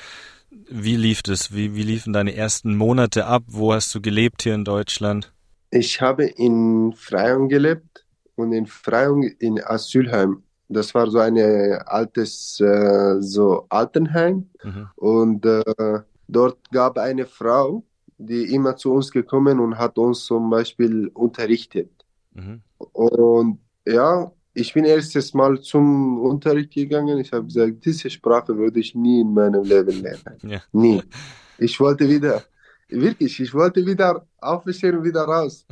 wie 0.68 0.96
lief 0.96 1.22
das? 1.22 1.54
Wie, 1.54 1.74
wie 1.74 1.82
liefen 1.82 2.12
deine 2.12 2.34
ersten 2.34 2.76
Monate 2.76 3.26
ab? 3.26 3.44
Wo 3.46 3.72
hast 3.72 3.94
du 3.94 4.00
gelebt 4.00 4.42
hier 4.42 4.54
in 4.54 4.64
Deutschland? 4.64 5.32
Ich 5.70 6.00
habe 6.00 6.24
in 6.24 6.92
Freyung 6.96 7.48
gelebt 7.48 8.04
und 8.34 8.52
in 8.52 8.66
Freyung 8.66 9.22
in 9.22 9.62
Asylheim. 9.62 10.42
Das 10.68 10.94
war 10.94 11.08
so 11.10 11.18
ein 11.18 11.38
altes 11.86 12.60
äh, 12.60 13.16
so 13.20 13.66
Altenheim 13.68 14.50
Mhm. 14.62 14.88
und 14.96 15.46
äh, 15.46 16.00
dort 16.32 16.70
gab 16.70 16.98
eine 16.98 17.26
Frau, 17.26 17.84
die 18.18 18.54
immer 18.54 18.76
zu 18.76 18.92
uns 18.92 19.10
gekommen 19.10 19.60
und 19.60 19.78
hat 19.78 19.98
uns 19.98 20.24
zum 20.24 20.50
Beispiel 20.50 21.08
unterrichtet. 21.14 21.90
Mhm. 22.34 22.60
Und 22.78 23.58
ja, 23.86 24.30
ich 24.52 24.74
bin 24.74 24.84
erstes 24.84 25.32
Mal 25.32 25.60
zum 25.60 26.20
Unterricht 26.20 26.72
gegangen. 26.72 27.18
Ich 27.18 27.32
habe 27.32 27.46
gesagt, 27.46 27.84
diese 27.84 28.10
Sprache 28.10 28.56
würde 28.56 28.80
ich 28.80 28.94
nie 28.94 29.20
in 29.20 29.32
meinem 29.32 29.62
Leben 29.64 30.02
lernen. 30.02 30.38
Ja. 30.42 30.60
Nie. 30.72 31.02
Ich 31.58 31.78
wollte 31.80 32.08
wieder, 32.08 32.42
wirklich, 32.88 33.40
ich 33.40 33.54
wollte 33.54 33.84
wieder 33.86 34.26
aufstehen 34.38 34.98
und 34.98 35.04
wieder 35.04 35.22
raus. 35.22 35.66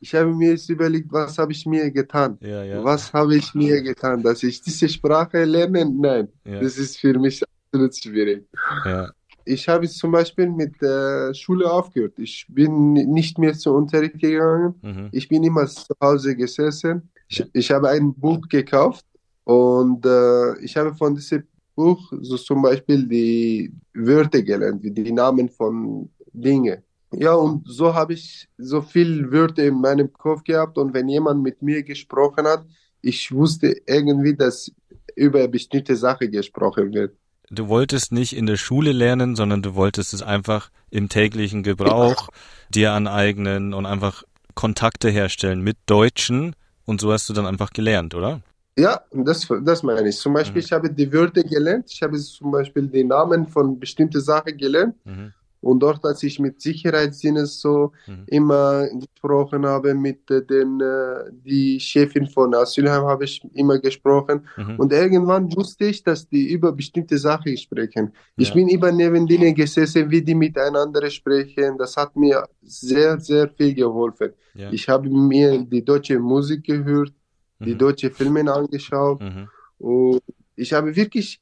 Ich 0.00 0.14
habe 0.14 0.32
mir 0.32 0.50
jetzt 0.50 0.68
überlegt, 0.70 1.12
was 1.12 1.38
habe 1.38 1.52
ich 1.52 1.66
mir 1.66 1.90
getan? 1.90 2.38
Ja, 2.40 2.64
ja. 2.64 2.82
Was 2.82 3.12
habe 3.12 3.36
ich 3.36 3.54
mir 3.54 3.82
getan, 3.82 4.22
dass 4.22 4.42
ich 4.42 4.60
diese 4.60 4.88
Sprache 4.88 5.44
lerne? 5.44 5.84
Nein, 5.84 6.28
das 6.44 6.78
ist 6.78 6.98
für 6.98 7.18
mich 7.18 7.42
absolut 7.44 7.96
schwierig. 7.96 8.46
ja. 8.84 9.12
Ich 9.44 9.68
habe 9.68 9.88
zum 9.88 10.12
Beispiel 10.12 10.48
mit 10.48 10.80
der 10.80 11.34
Schule 11.34 11.70
aufgehört. 11.70 12.18
Ich 12.18 12.46
bin 12.48 12.92
nicht 12.92 13.38
mehr 13.38 13.54
zum 13.54 13.76
Unterricht 13.76 14.18
gegangen. 14.18 14.74
Mhm. 14.82 15.08
Ich 15.12 15.28
bin 15.28 15.42
immer 15.42 15.66
zu 15.66 15.94
Hause 16.00 16.36
gesessen. 16.36 17.10
Ich, 17.28 17.44
ich 17.52 17.70
habe 17.70 17.88
ein 17.90 18.14
Buch 18.14 18.48
gekauft 18.48 19.04
und 19.44 20.04
äh, 20.04 20.58
ich 20.60 20.76
habe 20.76 20.94
von 20.94 21.14
diesem 21.14 21.44
Buch 21.74 22.12
so 22.20 22.36
zum 22.36 22.62
Beispiel 22.62 23.06
die 23.06 23.72
Wörter 23.94 24.42
gelernt, 24.42 24.82
wie 24.82 24.90
die 24.90 25.12
Namen 25.12 25.48
von 25.48 26.10
Dingen. 26.32 26.82
Ja, 27.14 27.34
und 27.34 27.66
so 27.68 27.94
habe 27.94 28.14
ich 28.14 28.48
so 28.56 28.80
viele 28.80 29.30
Wörter 29.30 29.64
in 29.64 29.80
meinem 29.80 30.12
Kopf 30.12 30.42
gehabt 30.44 30.78
und 30.78 30.94
wenn 30.94 31.08
jemand 31.08 31.42
mit 31.42 31.60
mir 31.60 31.82
gesprochen 31.82 32.46
hat, 32.46 32.64
ich 33.02 33.32
wusste 33.32 33.76
irgendwie, 33.86 34.34
dass 34.34 34.72
über 35.14 35.46
bestimmte 35.48 35.96
Sachen 35.96 36.30
gesprochen 36.30 36.92
wird. 36.92 37.16
Du 37.54 37.68
wolltest 37.68 38.12
nicht 38.12 38.34
in 38.34 38.46
der 38.46 38.56
Schule 38.56 38.92
lernen, 38.92 39.36
sondern 39.36 39.60
du 39.60 39.74
wolltest 39.74 40.14
es 40.14 40.22
einfach 40.22 40.70
im 40.90 41.10
täglichen 41.10 41.62
Gebrauch 41.62 42.28
dir 42.70 42.92
aneignen 42.92 43.74
und 43.74 43.84
einfach 43.84 44.22
Kontakte 44.54 45.10
herstellen 45.10 45.60
mit 45.60 45.76
Deutschen 45.84 46.56
und 46.86 47.02
so 47.02 47.12
hast 47.12 47.28
du 47.28 47.34
dann 47.34 47.44
einfach 47.46 47.70
gelernt, 47.70 48.14
oder? 48.14 48.40
Ja, 48.78 49.02
das, 49.12 49.46
das 49.64 49.82
meine 49.82 50.08
ich. 50.08 50.16
Zum 50.16 50.32
Beispiel, 50.32 50.62
Mhm. 50.62 50.64
ich 50.66 50.72
habe 50.72 50.90
die 50.90 51.12
Wörter 51.12 51.42
gelernt. 51.42 51.90
Ich 51.90 52.02
habe 52.02 52.18
zum 52.18 52.52
Beispiel 52.52 52.86
die 52.88 53.04
Namen 53.04 53.46
von 53.46 53.78
bestimmten 53.78 54.22
Sachen 54.22 54.56
gelernt. 54.56 54.94
Mhm. 55.04 55.34
Und 55.62 55.80
dort, 55.80 56.04
als 56.04 56.22
ich 56.24 56.38
mit 56.40 56.60
Sicherheitsdienst 56.60 57.60
so 57.60 57.92
Mhm. 58.08 58.24
immer 58.26 58.88
gesprochen 58.88 59.64
habe, 59.64 59.94
mit 59.94 60.28
äh, 60.30 60.44
den, 60.44 60.80
äh, 60.80 61.30
die 61.32 61.78
Chefin 61.80 62.26
von 62.26 62.52
Asylheim 62.54 63.04
habe 63.04 63.24
ich 63.24 63.40
immer 63.54 63.78
gesprochen. 63.78 64.46
Mhm. 64.56 64.76
Und 64.80 64.92
irgendwann 64.92 65.44
wusste 65.56 65.84
ich, 65.86 66.02
dass 66.02 66.28
die 66.28 66.52
über 66.52 66.72
bestimmte 66.72 67.16
Sachen 67.16 67.56
sprechen. 67.56 68.12
Ich 68.36 68.48
Ja. 68.48 68.54
bin 68.54 68.68
immer 68.68 68.90
neben 68.92 69.26
denen 69.26 69.54
gesessen, 69.54 70.10
wie 70.10 70.20
die 70.20 70.34
miteinander 70.34 71.08
sprechen. 71.10 71.78
Das 71.78 71.96
hat 71.96 72.14
mir 72.16 72.44
sehr, 72.62 73.18
sehr 73.20 73.48
viel 73.48 73.72
geholfen. 73.72 74.30
Ja. 74.54 74.70
Ich 74.72 74.88
habe 74.88 75.08
mir 75.08 75.58
die 75.64 75.84
deutsche 75.84 76.18
Musik 76.18 76.64
gehört, 76.64 77.12
die 77.60 77.74
Mhm. 77.74 77.78
deutsche 77.78 78.10
Filme 78.10 78.52
angeschaut. 78.52 79.20
Mhm. 79.22 79.48
Und 79.78 80.20
ich 80.56 80.72
habe 80.72 80.94
wirklich, 80.94 81.40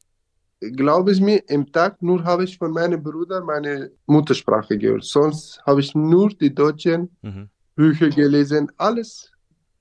glaube 0.61 1.11
es 1.12 1.21
mir, 1.21 1.43
im 1.49 1.71
Tag 1.73 2.02
nur 2.02 2.23
habe 2.25 2.45
ich 2.45 2.59
von 2.59 2.71
meinem 2.73 3.02
Bruder 3.02 3.40
meine 3.43 3.90
Muttersprache 4.07 4.76
gehört. 4.79 5.05
Sonst 5.05 5.61
habe 5.67 5.81
ich 5.81 5.95
nur 5.95 6.29
die 6.31 6.55
deutschen 6.55 7.11
Mhm. 7.23 7.49
Bücher 7.75 8.11
gelesen, 8.11 8.71
alles. 8.76 9.31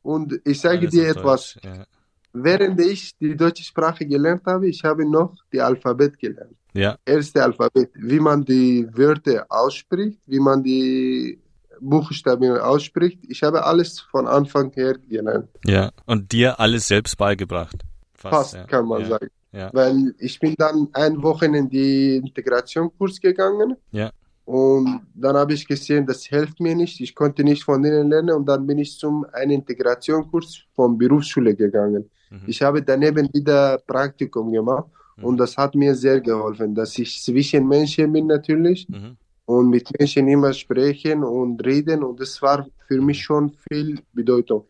Und 0.01 0.39
ich 0.45 0.61
sage 0.61 0.79
Alles 0.79 0.91
dir 0.91 1.07
etwas, 1.09 1.57
Ja. 1.63 1.83
während 2.31 2.79
ich 2.79 3.17
die 3.17 3.35
deutsche 3.35 3.63
Sprache 3.63 4.05
gelernt 4.05 4.43
habe, 4.45 4.69
ich 4.69 4.83
habe 4.83 5.03
noch 5.09 5.35
die 5.51 5.59
Alphabet 5.61 6.17
gelernt. 6.17 6.55
ja, 6.73 6.97
Erste 7.05 7.43
Alphabet, 7.43 7.89
wie 7.95 8.19
man 8.19 8.45
die 8.45 8.87
Wörter 8.93 9.45
ausspricht, 9.49 10.19
wie 10.27 10.39
man 10.39 10.63
die 10.63 11.39
Buchstaben 11.81 12.57
ausspricht. 12.57 13.19
Ich 13.27 13.41
habe 13.43 13.65
alles 13.65 13.99
von 13.99 14.27
Anfang 14.27 14.71
her 14.73 14.95
gelernt. 15.09 15.49
ja. 15.65 15.91
Und 16.05 16.31
dir 16.31 16.59
alles 16.59 16.87
selbst 16.87 17.17
beigebracht. 17.17 17.83
Fast, 18.13 18.53
ja. 18.53 18.63
kann 18.65 18.85
man 18.85 19.01
ja. 19.01 19.07
sagen. 19.09 19.29
Ja. 19.51 19.69
Weil 19.73 20.13
ich 20.19 20.39
bin 20.39 20.53
dann 20.57 20.87
ein 20.93 21.21
Wochen 21.23 21.53
in 21.53 21.69
die 21.69 22.17
Integrationskurs 22.17 23.19
gegangen. 23.19 23.75
Ja. 23.91 24.11
Und 24.45 25.01
dann 25.13 25.35
habe 25.35 25.53
ich 25.53 25.67
gesehen, 25.67 26.05
das 26.07 26.23
hilft 26.23 26.59
mir 26.59 26.75
nicht. 26.75 26.99
Ich 27.01 27.13
konnte 27.13 27.43
nicht 27.43 27.63
von 27.63 27.81
denen 27.83 28.09
lernen. 28.09 28.35
Und 28.35 28.45
dann 28.47 28.65
bin 28.65 28.79
ich 28.79 28.97
zum 28.97 29.25
einen 29.33 29.51
Integrationskurs 29.51 30.63
von 30.75 30.97
Berufsschule 30.97 31.55
gegangen. 31.55 32.09
Mhm. 32.31 32.41
Ich 32.47 32.61
habe 32.61 32.81
daneben 32.81 33.29
wieder 33.33 33.77
Praktikum 33.85 34.51
gemacht. 34.51 34.87
Mhm. 35.17 35.23
Und 35.25 35.37
das 35.37 35.55
hat 35.57 35.75
mir 35.75 35.93
sehr 35.93 36.19
geholfen, 36.19 36.73
dass 36.73 36.97
ich 36.97 37.21
zwischen 37.21 37.67
Menschen 37.67 38.11
bin 38.11 38.27
natürlich 38.27 38.87
Mhm. 38.89 39.17
und 39.45 39.69
mit 39.69 39.87
Menschen 39.99 40.27
immer 40.27 40.53
sprechen 40.53 41.23
und 41.23 41.63
reden. 41.65 42.03
Und 42.03 42.19
das 42.19 42.41
war 42.41 42.67
für 42.87 43.01
mich 43.01 43.21
schon 43.21 43.51
viel 43.69 43.99
Bedeutung. 44.13 44.65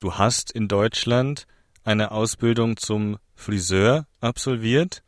Du 0.00 0.14
hast 0.14 0.52
in 0.52 0.68
Deutschland 0.68 1.46
eine 1.84 2.12
Ausbildung 2.12 2.76
zum 2.76 3.18
Friseur 3.34 4.06
absolviert 4.20 5.02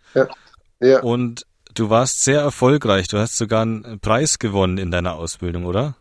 Ja. 0.80 1.00
und 1.02 1.46
du 1.74 1.90
warst 1.90 2.24
sehr 2.24 2.40
erfolgreich. 2.40 3.06
Du 3.06 3.18
hast 3.18 3.36
sogar 3.38 3.62
einen 3.62 4.00
Preis 4.00 4.38
gewonnen 4.40 4.78
in 4.78 4.90
deiner 4.90 5.14
Ausbildung, 5.14 5.66
oder? 5.66 5.96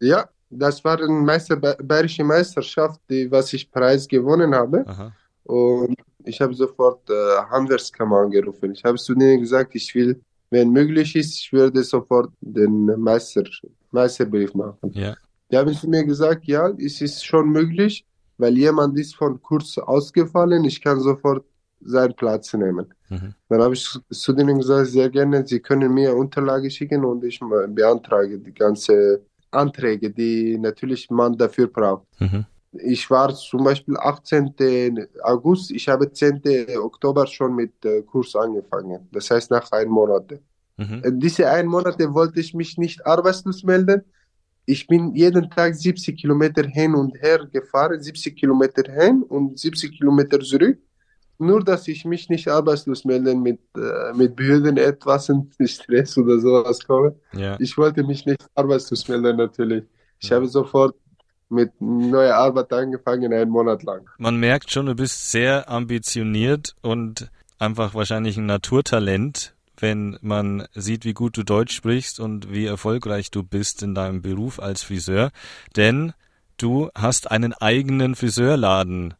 Ja, 0.00 0.28
das 0.48 0.82
war 0.84 0.98
eine 0.98 1.08
Meister, 1.12 1.56
bayerische 1.56 2.24
Meisterschaft, 2.24 3.00
die, 3.10 3.30
was 3.30 3.52
ich 3.52 3.70
Preis 3.70 4.08
gewonnen 4.08 4.54
habe. 4.54 4.84
Aha. 4.86 5.12
Und 5.44 5.96
ich 6.24 6.40
habe 6.40 6.54
sofort 6.54 7.08
äh, 7.10 7.12
Handwerkskammer 7.50 8.20
angerufen. 8.20 8.72
Ich 8.72 8.84
habe 8.84 8.96
zu 8.96 9.14
denen 9.14 9.40
gesagt, 9.40 9.74
ich 9.74 9.94
will, 9.94 10.20
wenn 10.48 10.70
möglich 10.70 11.14
ist, 11.14 11.34
ich 11.38 11.52
werde 11.52 11.82
sofort 11.84 12.32
den 12.40 12.86
Meister, 13.00 13.44
Meisterbrief 13.90 14.54
machen. 14.54 14.78
Ja. 14.92 15.14
Die 15.50 15.56
haben 15.58 15.74
zu 15.74 15.88
mir 15.88 16.04
gesagt, 16.04 16.46
ja, 16.46 16.68
es 16.78 17.00
ist 17.00 17.24
schon 17.26 17.50
möglich, 17.50 18.04
weil 18.40 18.56
jemand 18.56 18.98
ist 18.98 19.14
von 19.14 19.40
Kurs 19.42 19.78
ausgefallen, 19.78 20.64
ich 20.64 20.80
kann 20.80 21.00
sofort 21.00 21.44
seinen 21.80 22.14
Platz 22.14 22.52
nehmen. 22.54 22.86
Mhm. 23.08 23.34
Dann 23.48 23.62
habe 23.62 23.74
ich 23.74 23.98
zu 24.10 24.32
denen 24.32 24.58
gesagt, 24.58 24.88
sehr 24.88 25.08
gerne, 25.10 25.46
Sie 25.46 25.60
können 25.60 25.92
mir 25.92 26.14
Unterlage 26.14 26.70
schicken 26.70 27.04
und 27.04 27.24
ich 27.24 27.40
beantrage 27.68 28.38
die 28.38 28.52
ganze 28.52 29.22
Anträge, 29.50 30.10
die 30.10 30.58
natürlich 30.58 31.10
man 31.10 31.36
dafür 31.36 31.66
braucht. 31.66 32.06
Mhm. 32.20 32.44
Ich 32.72 33.10
war 33.10 33.34
zum 33.34 33.64
Beispiel 33.64 33.96
18. 33.96 34.54
August, 35.22 35.72
ich 35.72 35.88
habe 35.88 36.12
10. 36.12 36.42
Oktober 36.78 37.26
schon 37.26 37.56
mit 37.56 37.84
äh, 37.84 38.02
Kurs 38.02 38.36
angefangen. 38.36 39.08
Das 39.10 39.28
heißt 39.30 39.50
nach 39.50 39.72
einem 39.72 39.90
Monat. 39.90 40.38
Mhm. 40.76 41.02
Äh, 41.02 41.10
Diese 41.14 41.50
einen 41.50 41.68
Monate 41.68 42.14
wollte 42.14 42.38
ich 42.38 42.54
mich 42.54 42.78
nicht 42.78 43.04
arbeitslos 43.04 43.64
melden. 43.64 44.02
Ich 44.74 44.86
bin 44.86 45.02
jeden 45.16 45.50
Tag 45.50 45.74
70 45.74 46.16
Kilometer 46.16 46.62
hin 46.78 46.94
und 46.94 47.12
her 47.20 47.40
gefahren, 47.52 48.00
70 48.00 48.36
Kilometer 48.36 48.84
hin 48.92 49.24
und 49.28 49.58
70 49.58 49.98
Kilometer 49.98 50.38
zurück. 50.40 50.78
Nur, 51.38 51.64
dass 51.64 51.88
ich 51.88 52.04
mich 52.04 52.28
nicht 52.28 52.46
arbeitslos 52.46 53.04
melden 53.04 53.42
mit, 53.42 53.58
äh, 53.76 54.12
mit 54.14 54.36
Behörden 54.36 54.76
etwas 54.76 55.28
in 55.28 55.50
Stress 55.66 56.16
oder 56.18 56.38
sowas 56.38 56.78
komme. 56.86 57.16
Ja. 57.32 57.56
Ich 57.58 57.76
wollte 57.78 58.04
mich 58.04 58.26
nicht 58.26 58.46
arbeitslos 58.54 59.08
melden, 59.08 59.38
natürlich. 59.38 59.84
Ich 60.20 60.28
Ja. 60.28 60.36
habe 60.36 60.46
sofort 60.46 60.94
mit 61.48 61.70
neuer 61.80 62.36
Arbeit 62.36 62.72
angefangen, 62.72 63.32
einen 63.32 63.50
Monat 63.50 63.82
lang. 63.82 64.02
Man 64.18 64.36
merkt 64.38 64.70
schon, 64.70 64.86
du 64.86 64.94
bist 64.94 65.32
sehr 65.32 65.68
ambitioniert 65.68 66.76
und 66.82 67.28
einfach 67.58 67.92
wahrscheinlich 67.94 68.36
ein 68.36 68.46
Naturtalent, 68.46 69.56
wenn 69.82 70.18
man 70.20 70.66
sieht, 70.74 71.04
wie 71.04 71.14
gut 71.14 71.36
du 71.36 71.42
Deutsch 71.42 71.74
sprichst 71.74 72.20
und 72.20 72.52
wie 72.52 72.66
erfolgreich 72.66 73.30
du 73.30 73.42
bist 73.42 73.82
in 73.82 73.94
deinem 73.94 74.22
Beruf 74.22 74.60
als 74.60 74.82
Friseur. 74.82 75.30
Denn 75.76 76.12
du 76.56 76.90
hast 76.94 77.30
einen 77.30 77.52
eigenen 77.54 78.14
Friseurladen 78.14 79.14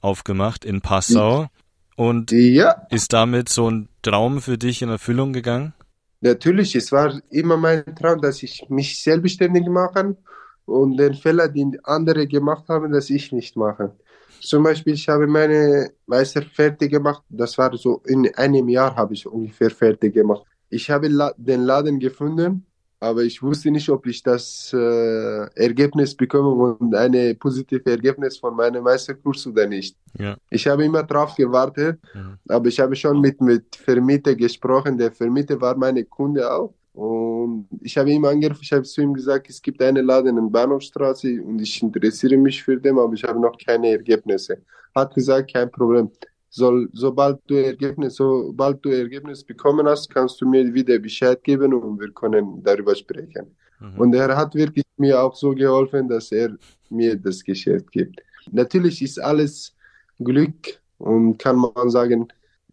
aufgemacht 0.00 0.64
in 0.64 0.80
Passau 0.80 1.48
und 1.96 2.30
Ja, 2.30 2.86
ist 2.90 3.12
damit 3.12 3.48
so 3.48 3.70
ein 3.70 3.88
Traum 4.02 4.40
für 4.40 4.58
dich 4.58 4.82
in 4.82 4.88
Erfüllung 4.88 5.32
gegangen? 5.32 5.74
natürlich, 6.20 6.74
es 6.74 6.92
war 6.92 7.20
immer 7.30 7.56
mein 7.56 7.84
Traum, 7.96 8.20
dass 8.20 8.42
ich 8.42 8.66
mich 8.68 9.02
selbstständig 9.02 9.66
mache 9.68 10.16
und 10.64 10.96
den 10.96 11.14
Fehler, 11.14 11.48
den 11.48 11.78
andere 11.84 12.26
gemacht 12.26 12.68
haben, 12.68 12.92
dass 12.92 13.10
ich 13.10 13.32
nicht 13.32 13.56
mache. 13.56 13.94
Zum 14.40 14.62
Beispiel, 14.62 14.94
ich 14.94 15.08
habe 15.08 15.26
meine 15.26 15.90
Meister 16.06 16.42
fertig 16.42 16.90
gemacht. 16.92 17.22
Das 17.28 17.56
war 17.58 17.76
so 17.76 18.02
in 18.06 18.32
einem 18.36 18.68
Jahr 18.68 18.94
habe 18.94 19.14
ich 19.14 19.26
ungefähr 19.26 19.70
fertig 19.70 20.14
gemacht. 20.14 20.44
Ich 20.68 20.90
habe 20.90 21.08
la 21.08 21.32
den 21.36 21.62
Laden 21.62 21.98
gefunden, 21.98 22.66
aber 23.00 23.22
ich 23.22 23.42
wusste 23.42 23.70
nicht, 23.70 23.88
ob 23.88 24.06
ich 24.06 24.22
das 24.22 24.72
äh, 24.72 25.46
Ergebnis 25.54 26.14
bekomme 26.14 26.50
und 26.74 26.94
ein 26.94 27.38
positives 27.38 27.86
Ergebnis 27.86 28.38
von 28.38 28.54
meinem 28.56 28.84
Meisterkurs 28.84 29.46
oder 29.46 29.66
nicht. 29.66 29.96
Ja. 30.18 30.36
Ich 30.50 30.66
habe 30.66 30.84
immer 30.84 31.02
drauf 31.02 31.34
gewartet, 31.36 31.98
Mhm. 32.14 32.38
aber 32.48 32.66
ich 32.68 32.78
habe 32.80 32.94
schon 32.96 33.20
mit 33.20 33.40
mit 33.40 33.76
Vermieter 33.76 34.34
gesprochen. 34.34 34.96
Der 34.98 35.12
Vermieter 35.12 35.60
war 35.60 35.76
meine 35.76 36.04
Kunde 36.04 36.50
auch 36.52 36.74
Und 36.96 37.68
ich 37.82 37.98
habe 37.98 38.10
ihn 38.10 38.24
angerufen, 38.24 38.60
ich 38.62 38.72
habe 38.72 38.84
zu 38.84 39.02
ihm 39.02 39.12
gesagt, 39.12 39.50
es 39.50 39.60
gibt 39.60 39.82
einen 39.82 40.06
Laden 40.06 40.38
in 40.38 40.50
Bahnhofstraße 40.50 41.42
und 41.42 41.60
ich 41.60 41.82
interessiere 41.82 42.38
mich 42.38 42.62
für 42.62 42.78
den, 42.78 42.98
aber 42.98 43.12
ich 43.12 43.22
habe 43.22 43.38
noch 43.38 43.54
keine 43.58 43.90
Ergebnisse. 43.90 44.62
Hat 44.94 45.14
gesagt, 45.14 45.52
kein 45.52 45.70
Problem. 45.70 46.10
Soll, 46.48 46.88
sobald 46.94 47.38
du 47.48 47.56
Ergebnis, 47.56 48.14
sobald 48.14 48.82
du 48.82 48.88
Ergebnis 48.88 49.44
bekommen 49.44 49.86
hast, 49.86 50.08
kannst 50.08 50.40
du 50.40 50.48
mir 50.48 50.72
wieder 50.72 50.98
Bescheid 50.98 51.44
geben 51.44 51.74
und 51.74 52.00
wir 52.00 52.10
können 52.12 52.62
darüber 52.62 52.94
sprechen. 52.94 53.54
Mhm. 53.78 53.98
Und 54.00 54.14
er 54.14 54.34
hat 54.34 54.54
wirklich 54.54 54.84
mir 54.96 55.20
auch 55.22 55.36
so 55.36 55.50
geholfen, 55.50 56.08
dass 56.08 56.32
er 56.32 56.56
mir 56.88 57.14
das 57.14 57.44
Geschäft 57.44 57.92
gibt. 57.92 58.22
Natürlich 58.52 59.02
ist 59.02 59.20
alles 59.20 59.76
Glück 60.18 60.80
und 60.96 61.36
kann 61.36 61.56
man 61.56 61.90
sagen, 61.90 62.28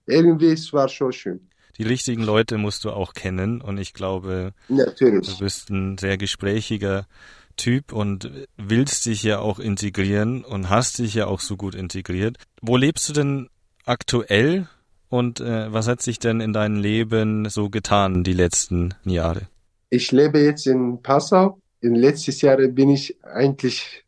irgendwie 0.06 0.54
es 0.54 0.72
war 0.72 0.88
schon 0.88 1.12
schön. 1.12 1.42
Die 1.78 1.84
richtigen 1.84 2.24
Leute 2.24 2.58
musst 2.58 2.86
du 2.86 2.92
auch 2.92 3.14
kennen 3.14 3.62
und 3.62 3.78
ich 3.78 3.94
glaube, 3.94 4.54
Natürlich. 4.68 5.28
du 5.28 5.40
bist 5.40 5.70
ein 5.70 5.98
sehr 5.98 6.18
gesprächiger 6.18 7.08
Typ 7.56 7.94
und 7.94 8.32
willst 8.58 9.06
dich 9.06 9.24
ja 9.24 9.40
auch 9.40 9.60
integrieren 9.60 10.44
und 10.44 10.70
hast 10.70 11.00
dich 11.00 11.14
ja 11.14 11.28
auch 11.28 11.40
so 11.40 11.56
gut 11.58 11.76
integriert. 11.76 12.38
Wo 12.62 12.78
lebst 12.78 13.10
du 13.10 13.14
denn 13.14 13.50
aktuell 13.86 14.68
und 15.10 15.40
äh, 15.40 15.72
was 15.72 15.88
hat 15.88 16.02
sich 16.02 16.20
denn 16.20 16.40
in 16.42 16.54
deinem 16.54 16.82
Leben 16.82 17.48
so 17.50 17.70
getan 17.70 18.24
die 18.24 18.34
letzten 18.34 18.96
Jahre? 19.04 19.48
Ich 19.90 20.12
lebe 20.12 20.40
jetzt 20.40 20.66
in 20.66 21.02
Passau. 21.02 21.60
In 21.82 21.96
letztes 21.96 22.42
Jahr 22.42 22.58
bin 22.58 22.90
ich 22.90 23.24
eigentlich 23.24 24.04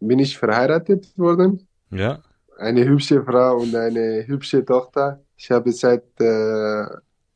bin 0.00 0.18
ich 0.18 0.36
verheiratet 0.36 1.06
worden. 1.16 1.66
Ja. 1.90 2.20
Eine 2.58 2.84
hübsche 2.84 3.22
Frau 3.22 3.58
und 3.58 3.74
eine 3.74 4.26
hübsche 4.26 4.64
Tochter. 4.64 5.22
Ich 5.36 5.50
habe 5.50 5.72
seit 5.72 6.04
äh, 6.20 6.84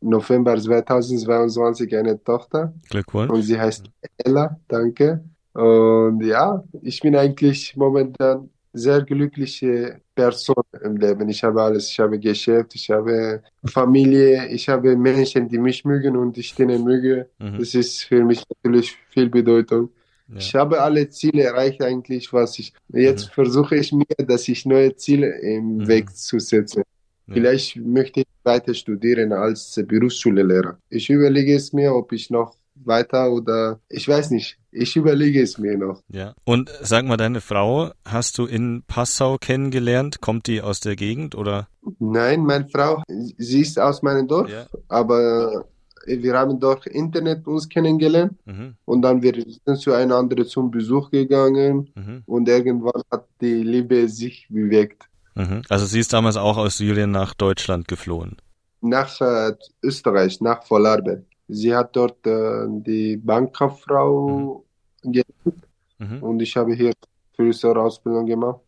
November 0.05 0.57
2022 0.57 1.97
eine 1.97 2.23
Tochter. 2.23 2.73
Glückwunsch. 2.91 3.31
Und 3.31 3.43
sie 3.43 3.59
heißt 3.59 3.87
Ella, 4.19 4.59
danke. 4.69 5.25
Und 5.55 6.25
ja, 6.25 6.63
ich 6.83 7.01
bin 7.01 7.17
eigentlich 7.17 7.77
momentan 7.77 8.51
sehr 8.73 9.03
glückliche 9.03 10.01
Person 10.15 10.65
im 10.83 10.97
Leben. 10.97 11.29
Ich 11.29 11.45
habe 11.45 11.63
alles. 11.63 11.91
Ich 11.91 12.01
habe 12.01 12.19
Geschäft, 12.19 12.75
ich 12.75 12.91
habe 12.91 13.43
Familie, 13.65 14.49
ich 14.49 14.69
habe 14.69 14.97
Menschen, 14.97 15.49
die 15.49 15.59
mich 15.59 15.85
mögen 15.85 16.17
und 16.17 16.37
ich 16.37 16.55
denen 16.55 16.83
möge. 16.85 17.29
Mhm. 17.39 17.59
Das 17.59 17.75
ist 17.75 18.03
für 18.03 18.25
mich 18.25 18.43
natürlich 18.49 18.97
viel 19.11 19.31
Bedeutung. 19.31 19.91
Ja. 20.29 20.37
Ich 20.39 20.55
habe 20.55 20.83
alle 20.83 21.09
Ziele 21.09 21.45
erreicht 21.45 21.83
eigentlich, 21.83 22.33
was 22.33 22.59
ich 22.59 22.73
jetzt 22.89 23.29
mhm. 23.29 23.33
versuche 23.33 23.77
ich 23.77 23.93
mir, 23.93 24.27
dass 24.27 24.49
ich 24.49 24.67
neue 24.67 24.97
Ziele 24.97 25.39
im 25.41 25.77
mhm. 25.77 25.89
Weg 25.89 26.17
zu 26.17 26.41
setzen. 26.41 26.83
Ja. 27.27 27.35
Vielleicht 27.35 27.77
möchte 27.77 28.21
ich 28.21 28.27
weiter 28.43 28.75
studieren 28.75 29.33
als 29.33 29.81
Berufsschullehrer. 29.87 30.79
Ich 30.91 31.09
überlege 31.11 31.55
es 31.55 31.73
mir, 31.73 31.95
ob 31.95 32.13
ich 32.13 32.31
noch 32.31 32.57
weiter 32.75 33.31
oder 33.33 33.81
ich 33.89 34.07
weiß 34.09 34.31
nicht. 34.31 34.59
Ich 34.71 34.97
überlege 34.97 35.41
es 35.41 35.59
mir 35.59 35.79
noch. 35.79 36.03
Ja. 36.09 36.35
Und 36.45 36.71
sag 36.83 37.05
mal, 37.07 37.17
deine 37.17 37.41
Frau 37.41 37.93
hast 38.05 38.39
du 38.39 38.47
in 38.47 38.83
Passau 38.87 39.39
kennengelernt? 39.39 40.21
Kommt 40.21 40.49
die 40.49 40.61
aus 40.61 40.81
der 40.81 40.97
Gegend 40.97 41.35
oder? 41.35 41.69
Nein, 41.99 42.45
meine 42.45 42.69
Frau, 42.69 43.03
sie 43.07 43.61
ist 43.61 43.79
aus 43.79 44.03
meinem 44.03 44.27
Dorf, 44.27 44.51
ja. 44.51 44.67
aber 44.89 45.67
wir 46.07 46.35
haben 46.35 46.61
durch 46.61 46.87
Internet 46.87 47.47
uns 47.47 47.69
kennengelernt 47.69 48.35
mhm. 48.45 48.75
und 48.85 49.03
dann 49.03 49.23
wir 49.23 49.35
sind 49.35 49.79
zueinander 49.79 50.45
zum 50.45 50.71
Besuch 50.71 51.11
gegangen 51.11 51.91
mhm. 51.95 52.23
und 52.27 52.49
irgendwann 52.49 53.03
hat 53.11 53.27
die 53.41 53.63
Liebe 53.63 54.09
sich 54.09 54.47
bewegt. 54.51 55.09
Mhm. 55.35 55.63
Also 55.69 55.87
sie 55.87 56.01
ist 56.01 56.13
damals 56.13 56.37
auch 56.37 56.57
aus 56.57 56.79
Syrien 56.79 57.11
nach 57.11 57.35
Deutschland 57.35 57.89
geflohen? 57.89 58.37
Nach 58.81 59.21
äh, 59.21 59.53
Österreich, 59.83 60.41
nach 60.41 60.63
Vorarlberg. 60.65 61.25
Sie 61.49 61.75
hat 61.75 61.95
dort 61.97 62.27
äh, 62.27 62.67
die 62.69 63.17
Bankkauffrau 63.17 64.65
mhm. 65.03 65.13
gelernt 65.13 65.67
mhm. 65.99 66.23
und 66.23 66.41
ich 66.41 66.57
habe 66.57 66.75
hier 66.75 66.93
größere 67.37 67.81
Ausbildung 67.81 68.27
gemacht. 68.27 68.61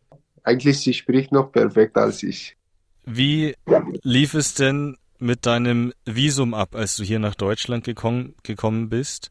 Eigentlich, 0.43 0.81
sie 0.81 0.95
spricht 0.95 1.33
noch 1.33 1.51
perfekt 1.51 1.97
als 1.97 2.23
ich. 2.23 2.57
Wie 3.05 3.55
lief 4.03 4.35
es 4.35 4.55
denn 4.55 4.97
mit 5.19 5.47
deinem 5.47 5.93
Visum 6.05 6.55
ab, 6.55 6.75
als 6.75 6.97
du 6.97 7.05
hier 7.05 7.19
nach 7.19 7.35
Deutschland 7.35 7.85
gekommen, 7.85 8.35
gekommen 8.43 8.89
bist? 8.89 9.31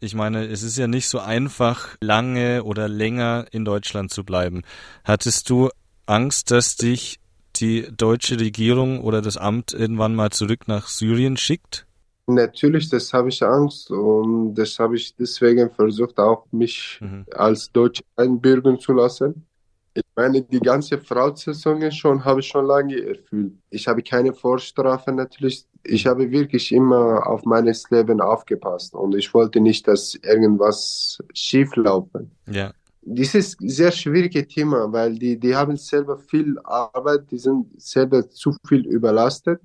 Ich 0.00 0.14
meine, 0.14 0.46
es 0.46 0.64
ist 0.64 0.76
ja 0.76 0.88
nicht 0.88 1.08
so 1.08 1.20
einfach, 1.20 1.96
lange 2.00 2.64
oder 2.64 2.88
länger 2.88 3.46
in 3.52 3.64
Deutschland 3.64 4.10
zu 4.10 4.24
bleiben. 4.24 4.62
Hattest 5.04 5.48
du 5.48 5.70
Angst, 6.12 6.50
dass 6.50 6.76
dich 6.76 7.18
die 7.56 7.88
deutsche 7.96 8.38
Regierung 8.38 9.00
oder 9.00 9.22
das 9.22 9.38
Amt 9.38 9.72
irgendwann 9.72 10.14
mal 10.14 10.30
zurück 10.30 10.68
nach 10.68 10.88
Syrien 10.88 11.38
schickt? 11.38 11.86
Natürlich, 12.26 12.90
das 12.90 13.12
habe 13.12 13.30
ich 13.30 13.42
Angst 13.42 13.90
und 13.90 14.54
das 14.54 14.78
habe 14.78 14.96
ich 14.96 15.16
deswegen 15.16 15.70
versucht, 15.70 16.18
auch 16.18 16.46
mich 16.52 16.98
mhm. 17.00 17.24
als 17.34 17.72
Deutsch 17.72 18.02
einbürgern 18.16 18.78
zu 18.78 18.92
lassen. 18.92 19.46
Ich 19.94 20.04
meine, 20.14 20.42
die 20.42 20.60
ganze 20.60 20.98
Voraussetzungen 20.98 21.90
schon 21.92 22.24
habe 22.24 22.40
ich 22.40 22.46
schon 22.46 22.66
lange 22.66 22.98
erfüllt. 23.00 23.54
Ich 23.70 23.88
habe 23.88 24.02
keine 24.02 24.32
Vorstrafe 24.34 25.12
natürlich. 25.12 25.66
Ich 25.82 26.06
habe 26.06 26.30
wirklich 26.30 26.72
immer 26.72 27.26
auf 27.26 27.44
meines 27.44 27.90
Leben 27.90 28.20
aufgepasst 28.20 28.94
und 28.94 29.14
ich 29.14 29.32
wollte 29.34 29.60
nicht, 29.60 29.88
dass 29.88 30.14
irgendwas 30.14 31.18
schief 31.34 31.74
laufen. 31.76 32.30
Ja. 32.46 32.72
Dieses 33.04 33.56
sehr 33.60 33.90
schwierige 33.90 34.46
Thema, 34.46 34.92
weil 34.92 35.18
die, 35.18 35.38
die 35.38 35.54
haben 35.54 35.76
selber 35.76 36.18
viel 36.18 36.58
Arbeit, 36.64 37.30
die 37.30 37.38
sind 37.38 37.66
selber 37.80 38.30
zu 38.30 38.54
viel 38.66 38.86
überlastet. 38.86 39.60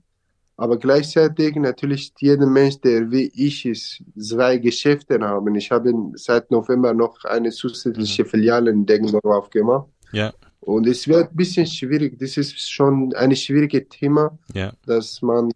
Aber 0.59 0.77
gleichzeitig 0.77 1.55
natürlich 1.55 2.11
jeder 2.17 2.47
Mensch, 2.47 2.81
der 2.81 3.11
wie 3.11 3.31
ich 3.35 3.63
ist, 3.65 4.01
zwei 4.19 4.57
Geschäfte 4.57 5.19
haben. 5.19 5.53
Ich 5.53 5.69
habe 5.69 5.93
seit 6.15 6.49
November 6.49 6.95
noch 6.95 7.23
eine 7.25 7.51
zusätzliche 7.51 8.23
mhm. 8.23 8.27
Filiale 8.27 8.71
in 8.71 8.85
Deggendorf 8.85 9.23
aufgemacht. 9.23 9.87
Ja. 10.11 10.33
Und 10.59 10.87
es 10.87 11.07
wird 11.07 11.29
ein 11.29 11.35
bisschen 11.35 11.67
schwierig. 11.67 12.17
Das 12.17 12.37
ist 12.37 12.59
schon 12.71 13.13
ein 13.13 13.35
schwieriges 13.35 13.87
Thema, 13.89 14.37
ja. 14.53 14.73
dass 14.87 15.21
man 15.21 15.51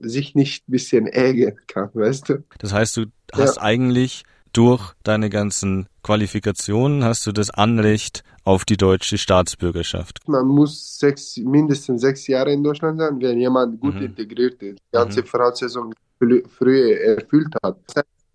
sich 0.00 0.34
nicht 0.34 0.66
ein 0.66 0.72
bisschen 0.72 1.06
ärgern 1.08 1.56
kann, 1.66 1.90
weißt 1.92 2.28
du? 2.30 2.44
Das 2.58 2.72
heißt, 2.72 2.96
du 2.96 3.06
hast 3.32 3.56
ja. 3.56 3.62
eigentlich 3.62 4.24
durch 4.52 4.92
deine 5.02 5.30
ganzen 5.30 5.88
Qualifikationen 6.02 7.04
hast 7.04 7.26
du 7.26 7.32
das 7.32 7.50
Anrecht 7.50 8.24
auf 8.44 8.64
die 8.64 8.76
deutsche 8.76 9.18
Staatsbürgerschaft. 9.18 10.20
Man 10.26 10.46
muss 10.46 10.98
sechs, 10.98 11.36
mindestens 11.36 12.00
sechs 12.00 12.26
Jahre 12.26 12.52
in 12.52 12.62
Deutschland 12.62 12.98
sein, 12.98 13.20
wenn 13.20 13.38
jemand 13.38 13.80
gut 13.80 13.96
mhm. 13.96 14.02
integriert 14.02 14.62
ist, 14.62 14.78
die 14.78 14.92
ganze 14.92 15.20
mhm. 15.20 15.26
Voraussetzung 15.26 15.94
früher 16.18 17.00
erfüllt 17.00 17.54
hat. 17.62 17.78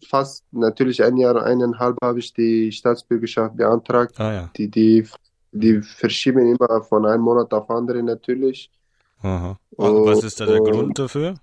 Fast 0.08 0.44
natürlich 0.52 1.04
ein 1.04 1.18
Jahr, 1.18 1.44
eineinhalb 1.44 1.98
habe 2.02 2.20
ich 2.20 2.34
die 2.34 2.72
Staatsbürgerschaft 2.72 3.56
beantragt. 3.56 4.20
Ah, 4.20 4.34
ja. 4.34 4.50
die, 4.56 4.70
die, 4.70 5.08
die 5.52 5.82
verschieben 5.82 6.56
immer 6.56 6.84
von 6.84 7.06
einem 7.06 7.24
Monat 7.24 7.52
auf 7.54 7.70
andere 7.70 8.04
natürlich. 8.04 8.70
Aha. 9.22 9.58
Und 9.78 10.06
was 10.06 10.24
ist 10.24 10.40
da 10.40 10.46
der 10.46 10.60
Grund 10.60 11.00
dafür? 11.00 11.36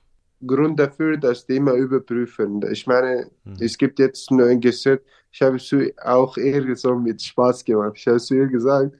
Grund 0.46 0.78
dafür, 0.78 1.16
dass 1.16 1.46
die 1.46 1.56
immer 1.56 1.74
überprüfen. 1.74 2.62
Ich 2.70 2.86
meine, 2.86 3.30
mhm. 3.44 3.56
es 3.60 3.76
gibt 3.76 3.98
jetzt 3.98 4.30
nur 4.30 4.46
ein 4.46 4.60
Gesetz, 4.60 5.02
ich 5.32 5.42
habe 5.42 5.56
es 5.56 5.74
auch 6.02 6.36
eher 6.36 6.74
so 6.76 6.96
mit 6.96 7.22
Spaß 7.22 7.64
gemacht. 7.64 7.92
Ich 7.96 8.06
habe 8.06 8.18
zu 8.18 8.34
ihr 8.34 8.46
gesagt, 8.46 8.96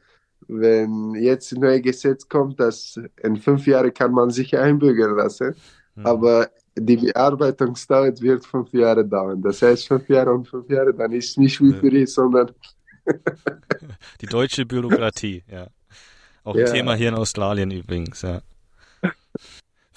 wenn 0.48 1.14
jetzt 1.14 1.52
ein 1.52 1.60
neues 1.60 1.82
Gesetz 1.82 2.28
kommt, 2.28 2.58
dass 2.60 3.00
in 3.22 3.36
fünf 3.36 3.66
Jahren 3.66 3.92
kann 3.92 4.12
man 4.12 4.30
sich 4.30 4.56
einbürgern 4.56 5.16
lassen, 5.16 5.54
mhm. 5.94 6.06
aber 6.06 6.50
die 6.76 6.96
Bearbeitungsdauer 6.96 8.20
wird 8.20 8.44
fünf 8.46 8.72
Jahre 8.72 9.04
dauern. 9.04 9.42
Das 9.42 9.62
heißt, 9.62 9.88
fünf 9.88 10.08
Jahre 10.08 10.32
und 10.32 10.46
fünf 10.48 10.68
Jahre, 10.70 10.94
dann 10.94 11.12
ist 11.12 11.38
nicht 11.38 11.60
wie 11.60 11.72
für 11.72 11.88
ich, 11.88 12.12
sondern 12.12 12.50
die 14.20 14.26
deutsche 14.26 14.66
Bürokratie, 14.66 15.42
ja. 15.50 15.68
Auch 16.42 16.54
ein 16.54 16.60
ja. 16.60 16.72
Thema 16.72 16.94
hier 16.94 17.10
in 17.10 17.14
Australien 17.16 17.70
übrigens, 17.70 18.22
ja. 18.22 18.40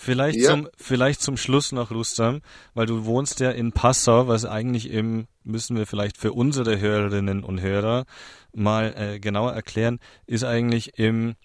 Vielleicht 0.04 0.40
ja. 0.40 0.50
zum 0.50 0.68
vielleicht 0.76 1.22
zum 1.22 1.38
Schluss 1.38 1.72
noch 1.72 1.90
Rustam, 1.90 2.42
weil 2.74 2.86
du 2.86 3.06
wohnst 3.06 3.40
ja 3.40 3.52
in 3.52 3.72
Passau, 3.72 4.28
was 4.28 4.44
eigentlich 4.44 4.90
im 4.92 5.28
müssen 5.46 5.78
wir 5.78 5.88
vielleicht 5.88 6.18
für 6.18 6.34
unsere 6.34 6.80
Hörerinnen 6.80 7.44
und 7.44 7.62
Hörer 7.62 8.06
mal 8.54 8.94
äh, 8.98 9.20
genauer 9.20 9.54
erklären, 9.54 10.00
ist 10.26 10.44
eigentlich 10.44 11.00
im 11.00 11.36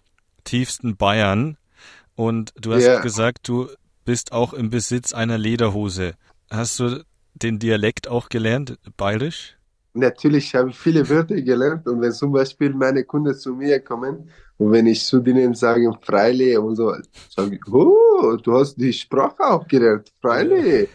tiefsten 0.43 0.97
Bayern 0.97 1.57
und 2.17 2.53
du 2.57 2.75
hast 2.75 2.85
ja. 2.85 3.01
gesagt, 3.01 3.47
du 3.47 3.69
bist 4.05 4.33
auch 4.33 4.53
im 4.53 4.71
Besitz 4.71 5.13
einer 5.13 5.39
Lederhose. 5.39 6.15
Hast 6.51 6.81
du 6.81 7.05
den 7.35 7.61
Dialekt 7.61 8.09
auch 8.09 8.29
gelernt, 8.29 8.77
bayerisch? 8.97 9.58
Natürlich 9.99 10.55
habe 10.55 10.71
ich 10.71 10.79
viele 10.79 11.09
Wörter 11.09 11.41
gelernt 11.41 11.87
und 11.89 12.01
wenn 12.01 12.13
zum 12.13 12.33
Beispiel 12.33 12.73
meine 12.73 13.05
Kunden 13.05 13.35
zu 13.35 13.55
mir 13.55 13.81
kommen 13.81 14.31
und 14.57 14.73
wenn 14.73 14.87
ich 14.87 15.05
zu 15.05 15.21
denen 15.21 15.55
sage, 15.55 15.91
Freile 16.03 16.61
und 16.61 16.77
so, 16.77 16.95
sage 17.29 17.57
ich, 17.57 17.73
oh, 17.73 18.37
du 18.37 18.55
hast 18.55 18.77
die 18.77 18.93
Sprache 18.93 19.43
auch 19.45 19.67
gelernt, 19.67 20.13
Freile. 20.21 20.89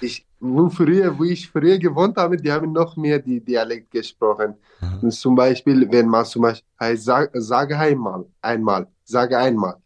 ich, 0.00 0.26
wo 0.40 0.68
früher, 0.68 1.18
wo 1.18 1.24
ich 1.24 1.50
früher 1.50 1.78
gewohnt 1.78 2.16
habe, 2.16 2.36
die 2.36 2.52
haben 2.52 2.72
noch 2.72 2.96
mehr 2.96 3.18
die 3.18 3.40
Dialekt 3.40 3.90
gesprochen. 3.90 4.54
Mhm. 5.02 5.10
Zum 5.10 5.34
Beispiel, 5.34 5.90
wenn 5.90 6.08
man 6.08 6.24
zum 6.24 6.42
Beispiel, 6.42 6.68
hey, 6.78 6.96
sag, 6.96 7.30
sage 7.34 7.76
einmal, 7.76 8.24
einmal, 8.40 8.86
sage 9.04 9.36
einmal. 9.36 9.76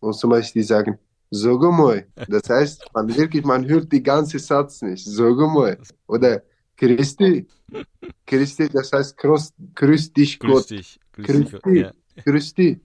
Und 0.00 0.14
zum 0.14 0.30
Beispiel, 0.30 0.62
die 0.62 0.66
sagen, 0.66 0.98
Sogo 1.30 1.70
moi. 1.70 2.04
Das 2.26 2.48
heißt, 2.48 2.86
man 2.94 3.14
wirklich, 3.14 3.44
man 3.44 3.68
hört 3.68 3.92
die 3.92 4.02
ganze 4.02 4.38
Satz 4.38 4.80
nicht. 4.82 5.04
Sogo 5.04 5.46
moi. 5.46 5.76
Oder 6.06 6.42
Christi. 6.78 7.46
Christi, 8.24 8.68
das 8.68 8.92
heißt 8.92 9.16
grüß, 9.18 9.52
grüß 9.74 10.12
dich 10.12 10.38
Grüß 10.38 10.52
Gott. 10.52 10.70
dich. 10.70 11.00
Grüß 11.12 11.26
Grüß 11.26 11.50
dich. 11.50 11.60
dich. 11.62 11.82
Ja. 11.82 11.92
Grüß 12.24 12.54
dich. 12.54 12.80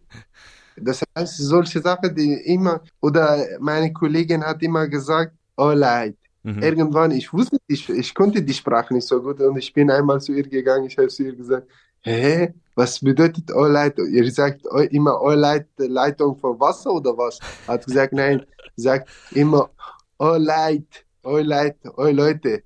Das 0.75 1.03
heißt, 1.15 1.38
solche 1.38 1.79
Sachen, 1.79 2.15
die 2.15 2.34
immer, 2.53 2.82
oder 2.99 3.45
meine 3.60 3.93
Kollegin 3.93 4.43
hat 4.43 4.62
immer 4.63 4.88
gesagt, 4.88 5.34
oh 5.58 5.71
leid. 5.71 6.17
Mhm. 6.41 6.62
Irgendwann, 6.62 7.12
ich 7.12 7.32
wusste, 7.32 7.58
ich, 7.67 7.88
ich 7.89 8.13
konnte 8.13 8.41
die 8.41 8.53
Sprache 8.53 8.93
nicht 8.93 9.08
so 9.08 9.21
gut 9.21 9.39
und 9.39 9.58
ich 9.58 9.71
bin 9.71 9.89
einmal 9.91 10.19
zu 10.19 10.34
ihr 10.34 10.43
gegangen, 10.43 10.88
ich 10.88 10.97
habe 10.97 11.08
zu 11.08 11.23
ihr 11.23 11.36
gesagt, 11.36 11.67
hä, 12.01 12.53
was 12.75 12.99
bedeutet 12.99 13.51
oh 13.53 13.65
leid? 13.65 13.97
Ihr 13.99 14.29
sagt 14.32 14.65
oh, 14.69 14.79
immer 14.79 15.21
oh 15.21 15.32
leid, 15.32 15.67
Leitung 15.77 16.36
von 16.38 16.60
Wasser 16.60 16.91
oder 16.91 17.15
was? 17.17 17.39
Hat 17.67 17.86
gesagt, 17.86 18.13
nein, 18.13 18.45
sagt 18.75 19.08
immer 19.32 19.69
oh 20.17 20.36
leid, 20.38 21.06
oh 21.23 21.38
leid, 21.38 21.77
oh 21.95 22.08
Leute. 22.08 22.63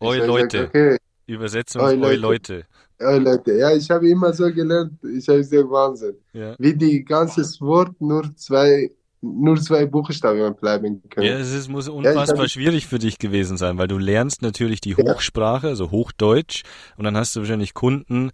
Oi 0.00 0.14
gesagt, 0.20 0.28
Leute. 0.28 0.66
okay, 0.68 0.96
Übersetzung 1.26 1.82
Oi, 1.82 1.94
ist 1.96 2.02
Oi 2.02 2.14
Leute. 2.16 2.54
Leute. 2.54 2.64
oh 3.00 3.18
Leute. 3.18 3.52
Ja, 3.58 3.74
ich 3.74 3.90
habe 3.90 4.08
immer 4.08 4.32
so 4.32 4.44
gelernt, 4.52 4.92
ich 5.04 5.28
habe 5.28 5.38
gesagt, 5.38 5.70
Wahnsinn. 5.70 6.14
Ja. 6.32 6.54
Wie 6.58 6.74
die 6.74 7.04
ganzes 7.04 7.60
Wort 7.60 8.00
nur 8.00 8.34
zwei, 8.36 8.90
nur 9.20 9.56
zwei 9.60 9.84
Buchstaben 9.86 10.54
bleiben 10.54 11.02
können. 11.10 11.26
Ja, 11.26 11.38
es 11.38 11.52
ist, 11.52 11.68
muss 11.68 11.88
unfassbar 11.88 12.38
hab- 12.44 12.48
schwierig 12.50 12.86
für 12.86 12.98
dich 12.98 13.18
gewesen 13.18 13.56
sein, 13.56 13.76
weil 13.78 13.88
du 13.88 13.98
lernst 13.98 14.42
natürlich 14.42 14.80
die 14.80 14.90
Ja. 14.96 14.98
Hochsprache, 15.14 15.66
also 15.68 15.90
Hochdeutsch, 15.90 16.62
und 16.96 17.04
dann 17.04 17.16
hast 17.16 17.34
du 17.36 17.40
wahrscheinlich 17.40 17.74
Kunden, 17.74 18.30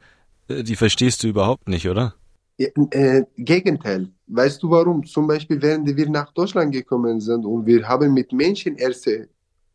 äh, 0.48 0.62
die 0.62 0.76
verstehst 0.76 1.22
du 1.22 1.28
überhaupt 1.28 1.68
nicht, 1.68 1.88
oder? 1.88 2.14
Ja, 2.58 2.68
äh, 2.92 3.24
Gegenteil. 3.36 4.10
Weißt 4.28 4.62
du 4.62 4.70
warum? 4.70 5.04
Zum 5.04 5.26
Beispiel, 5.26 5.60
während 5.60 5.96
wir 5.96 6.08
nach 6.08 6.32
Deutschland 6.32 6.72
gekommen 6.72 7.20
sind 7.20 7.44
und 7.44 7.66
wir 7.66 7.88
haben 7.88 8.14
mit 8.14 8.32
Menschen 8.32 8.76
erste 8.76 9.28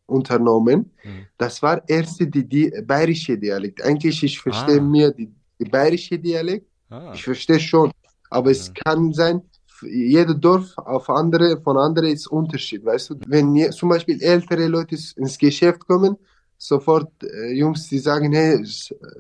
unternommen, 0.09 0.91
Mhm. 1.03 1.27
das 1.37 1.61
war 1.61 1.81
erste 1.87 2.27
die, 2.27 2.45
die 2.47 2.71
bayerische 2.85 3.37
Dialekt. 3.37 3.81
Eigentlich, 3.83 4.23
ich 4.23 4.39
verstehe 4.39 4.79
Ah. 4.79 4.81
mir 4.81 5.11
die, 5.11 5.29
die 5.59 5.65
bayerische 5.65 6.17
Dialekt, 6.19 6.67
Ah, 6.89 7.11
ich 7.13 7.23
verstehe 7.23 7.59
schon, 7.59 7.91
aber 8.29 8.51
es 8.51 8.71
kann 8.73 9.13
sein, 9.13 9.41
jeder 9.81 10.33
Dorf 10.33 10.77
auf 10.77 11.09
andere, 11.09 11.61
von 11.61 11.77
anderen 11.77 12.09
ist 12.11 12.27
Unterschied, 12.27 12.83
weißt 12.83 13.11
du? 13.11 13.15
Wenn 13.27 13.55
je, 13.55 13.69
zum 13.69 13.89
Beispiel 13.89 14.21
ältere 14.21 14.67
Leute 14.67 14.95
ins 15.15 15.37
Geschäft 15.37 15.85
kommen, 15.87 16.17
sofort 16.57 17.11
äh, 17.23 17.53
Jungs, 17.53 17.87
die 17.87 17.99
sagen, 17.99 18.33
hey, 18.33 18.59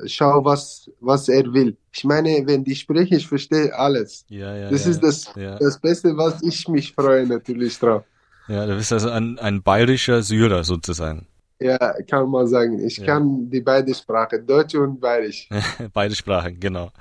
schau, 0.05 0.43
was, 0.43 0.89
was 0.99 1.29
er 1.29 1.51
will. 1.53 1.77
Ich 1.93 2.03
meine, 2.03 2.45
wenn 2.45 2.63
die 2.63 2.75
sprechen, 2.75 3.15
ich 3.17 3.27
verstehe 3.27 3.73
alles. 3.73 4.25
ja, 4.29 4.55
ja, 4.55 4.69
Das 4.69 4.85
ja. 4.85 4.91
ist 4.91 4.99
das, 5.01 5.31
das 5.59 5.79
Beste, 5.79 6.15
was 6.17 6.41
ich 6.43 6.67
mich 6.67 6.91
freue 6.93 7.25
natürlich 7.25 7.77
drauf. 7.79 8.03
Ja, 8.49 8.65
du 8.65 8.75
bist 8.75 8.91
also 8.91 9.09
ein, 9.09 9.37
ein 9.39 9.61
bayerischer 9.63 10.21
Syrer 10.23 10.63
sozusagen. 10.63 11.27
Ja, 11.61 11.77
kann 12.09 12.29
man 12.29 12.47
sagen. 12.47 12.79
Ich 12.85 12.97
Ja. 12.97 13.05
kann 13.05 13.49
die 13.49 13.61
beide 13.61 13.93
Sprachen, 13.93 14.45
Deutsch 14.47 14.75
und 14.75 14.99
Bayerisch. 14.99 15.47
Beide 15.93 16.15
Sprachen, 16.15 16.59
genau. 16.59 16.91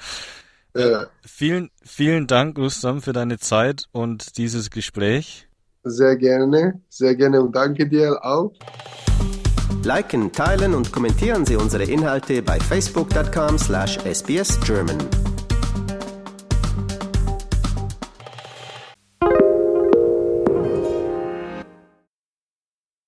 Äh, 0.74 1.04
Vielen, 1.24 1.70
vielen 1.84 2.26
Dank, 2.26 2.58
Rustam, 2.58 3.00
für 3.00 3.12
deine 3.12 3.38
Zeit 3.38 3.84
und 3.92 4.36
dieses 4.36 4.70
Gespräch. 4.70 5.46
sehr 5.84 6.16
gerne, 6.16 6.80
sehr 6.88 7.14
gerne 7.14 7.40
und 7.40 7.54
danke 7.56 7.88
dir 7.88 8.18
auch. 8.24 8.52
Liken, 9.84 10.32
teilen 10.32 10.74
und 10.74 10.90
kommentieren 10.92 11.46
Sie 11.46 11.54
unsere 11.56 11.84
Inhalte 11.84 12.42
bei 12.42 12.58
facebook.com/sbsgerman. 12.58 15.27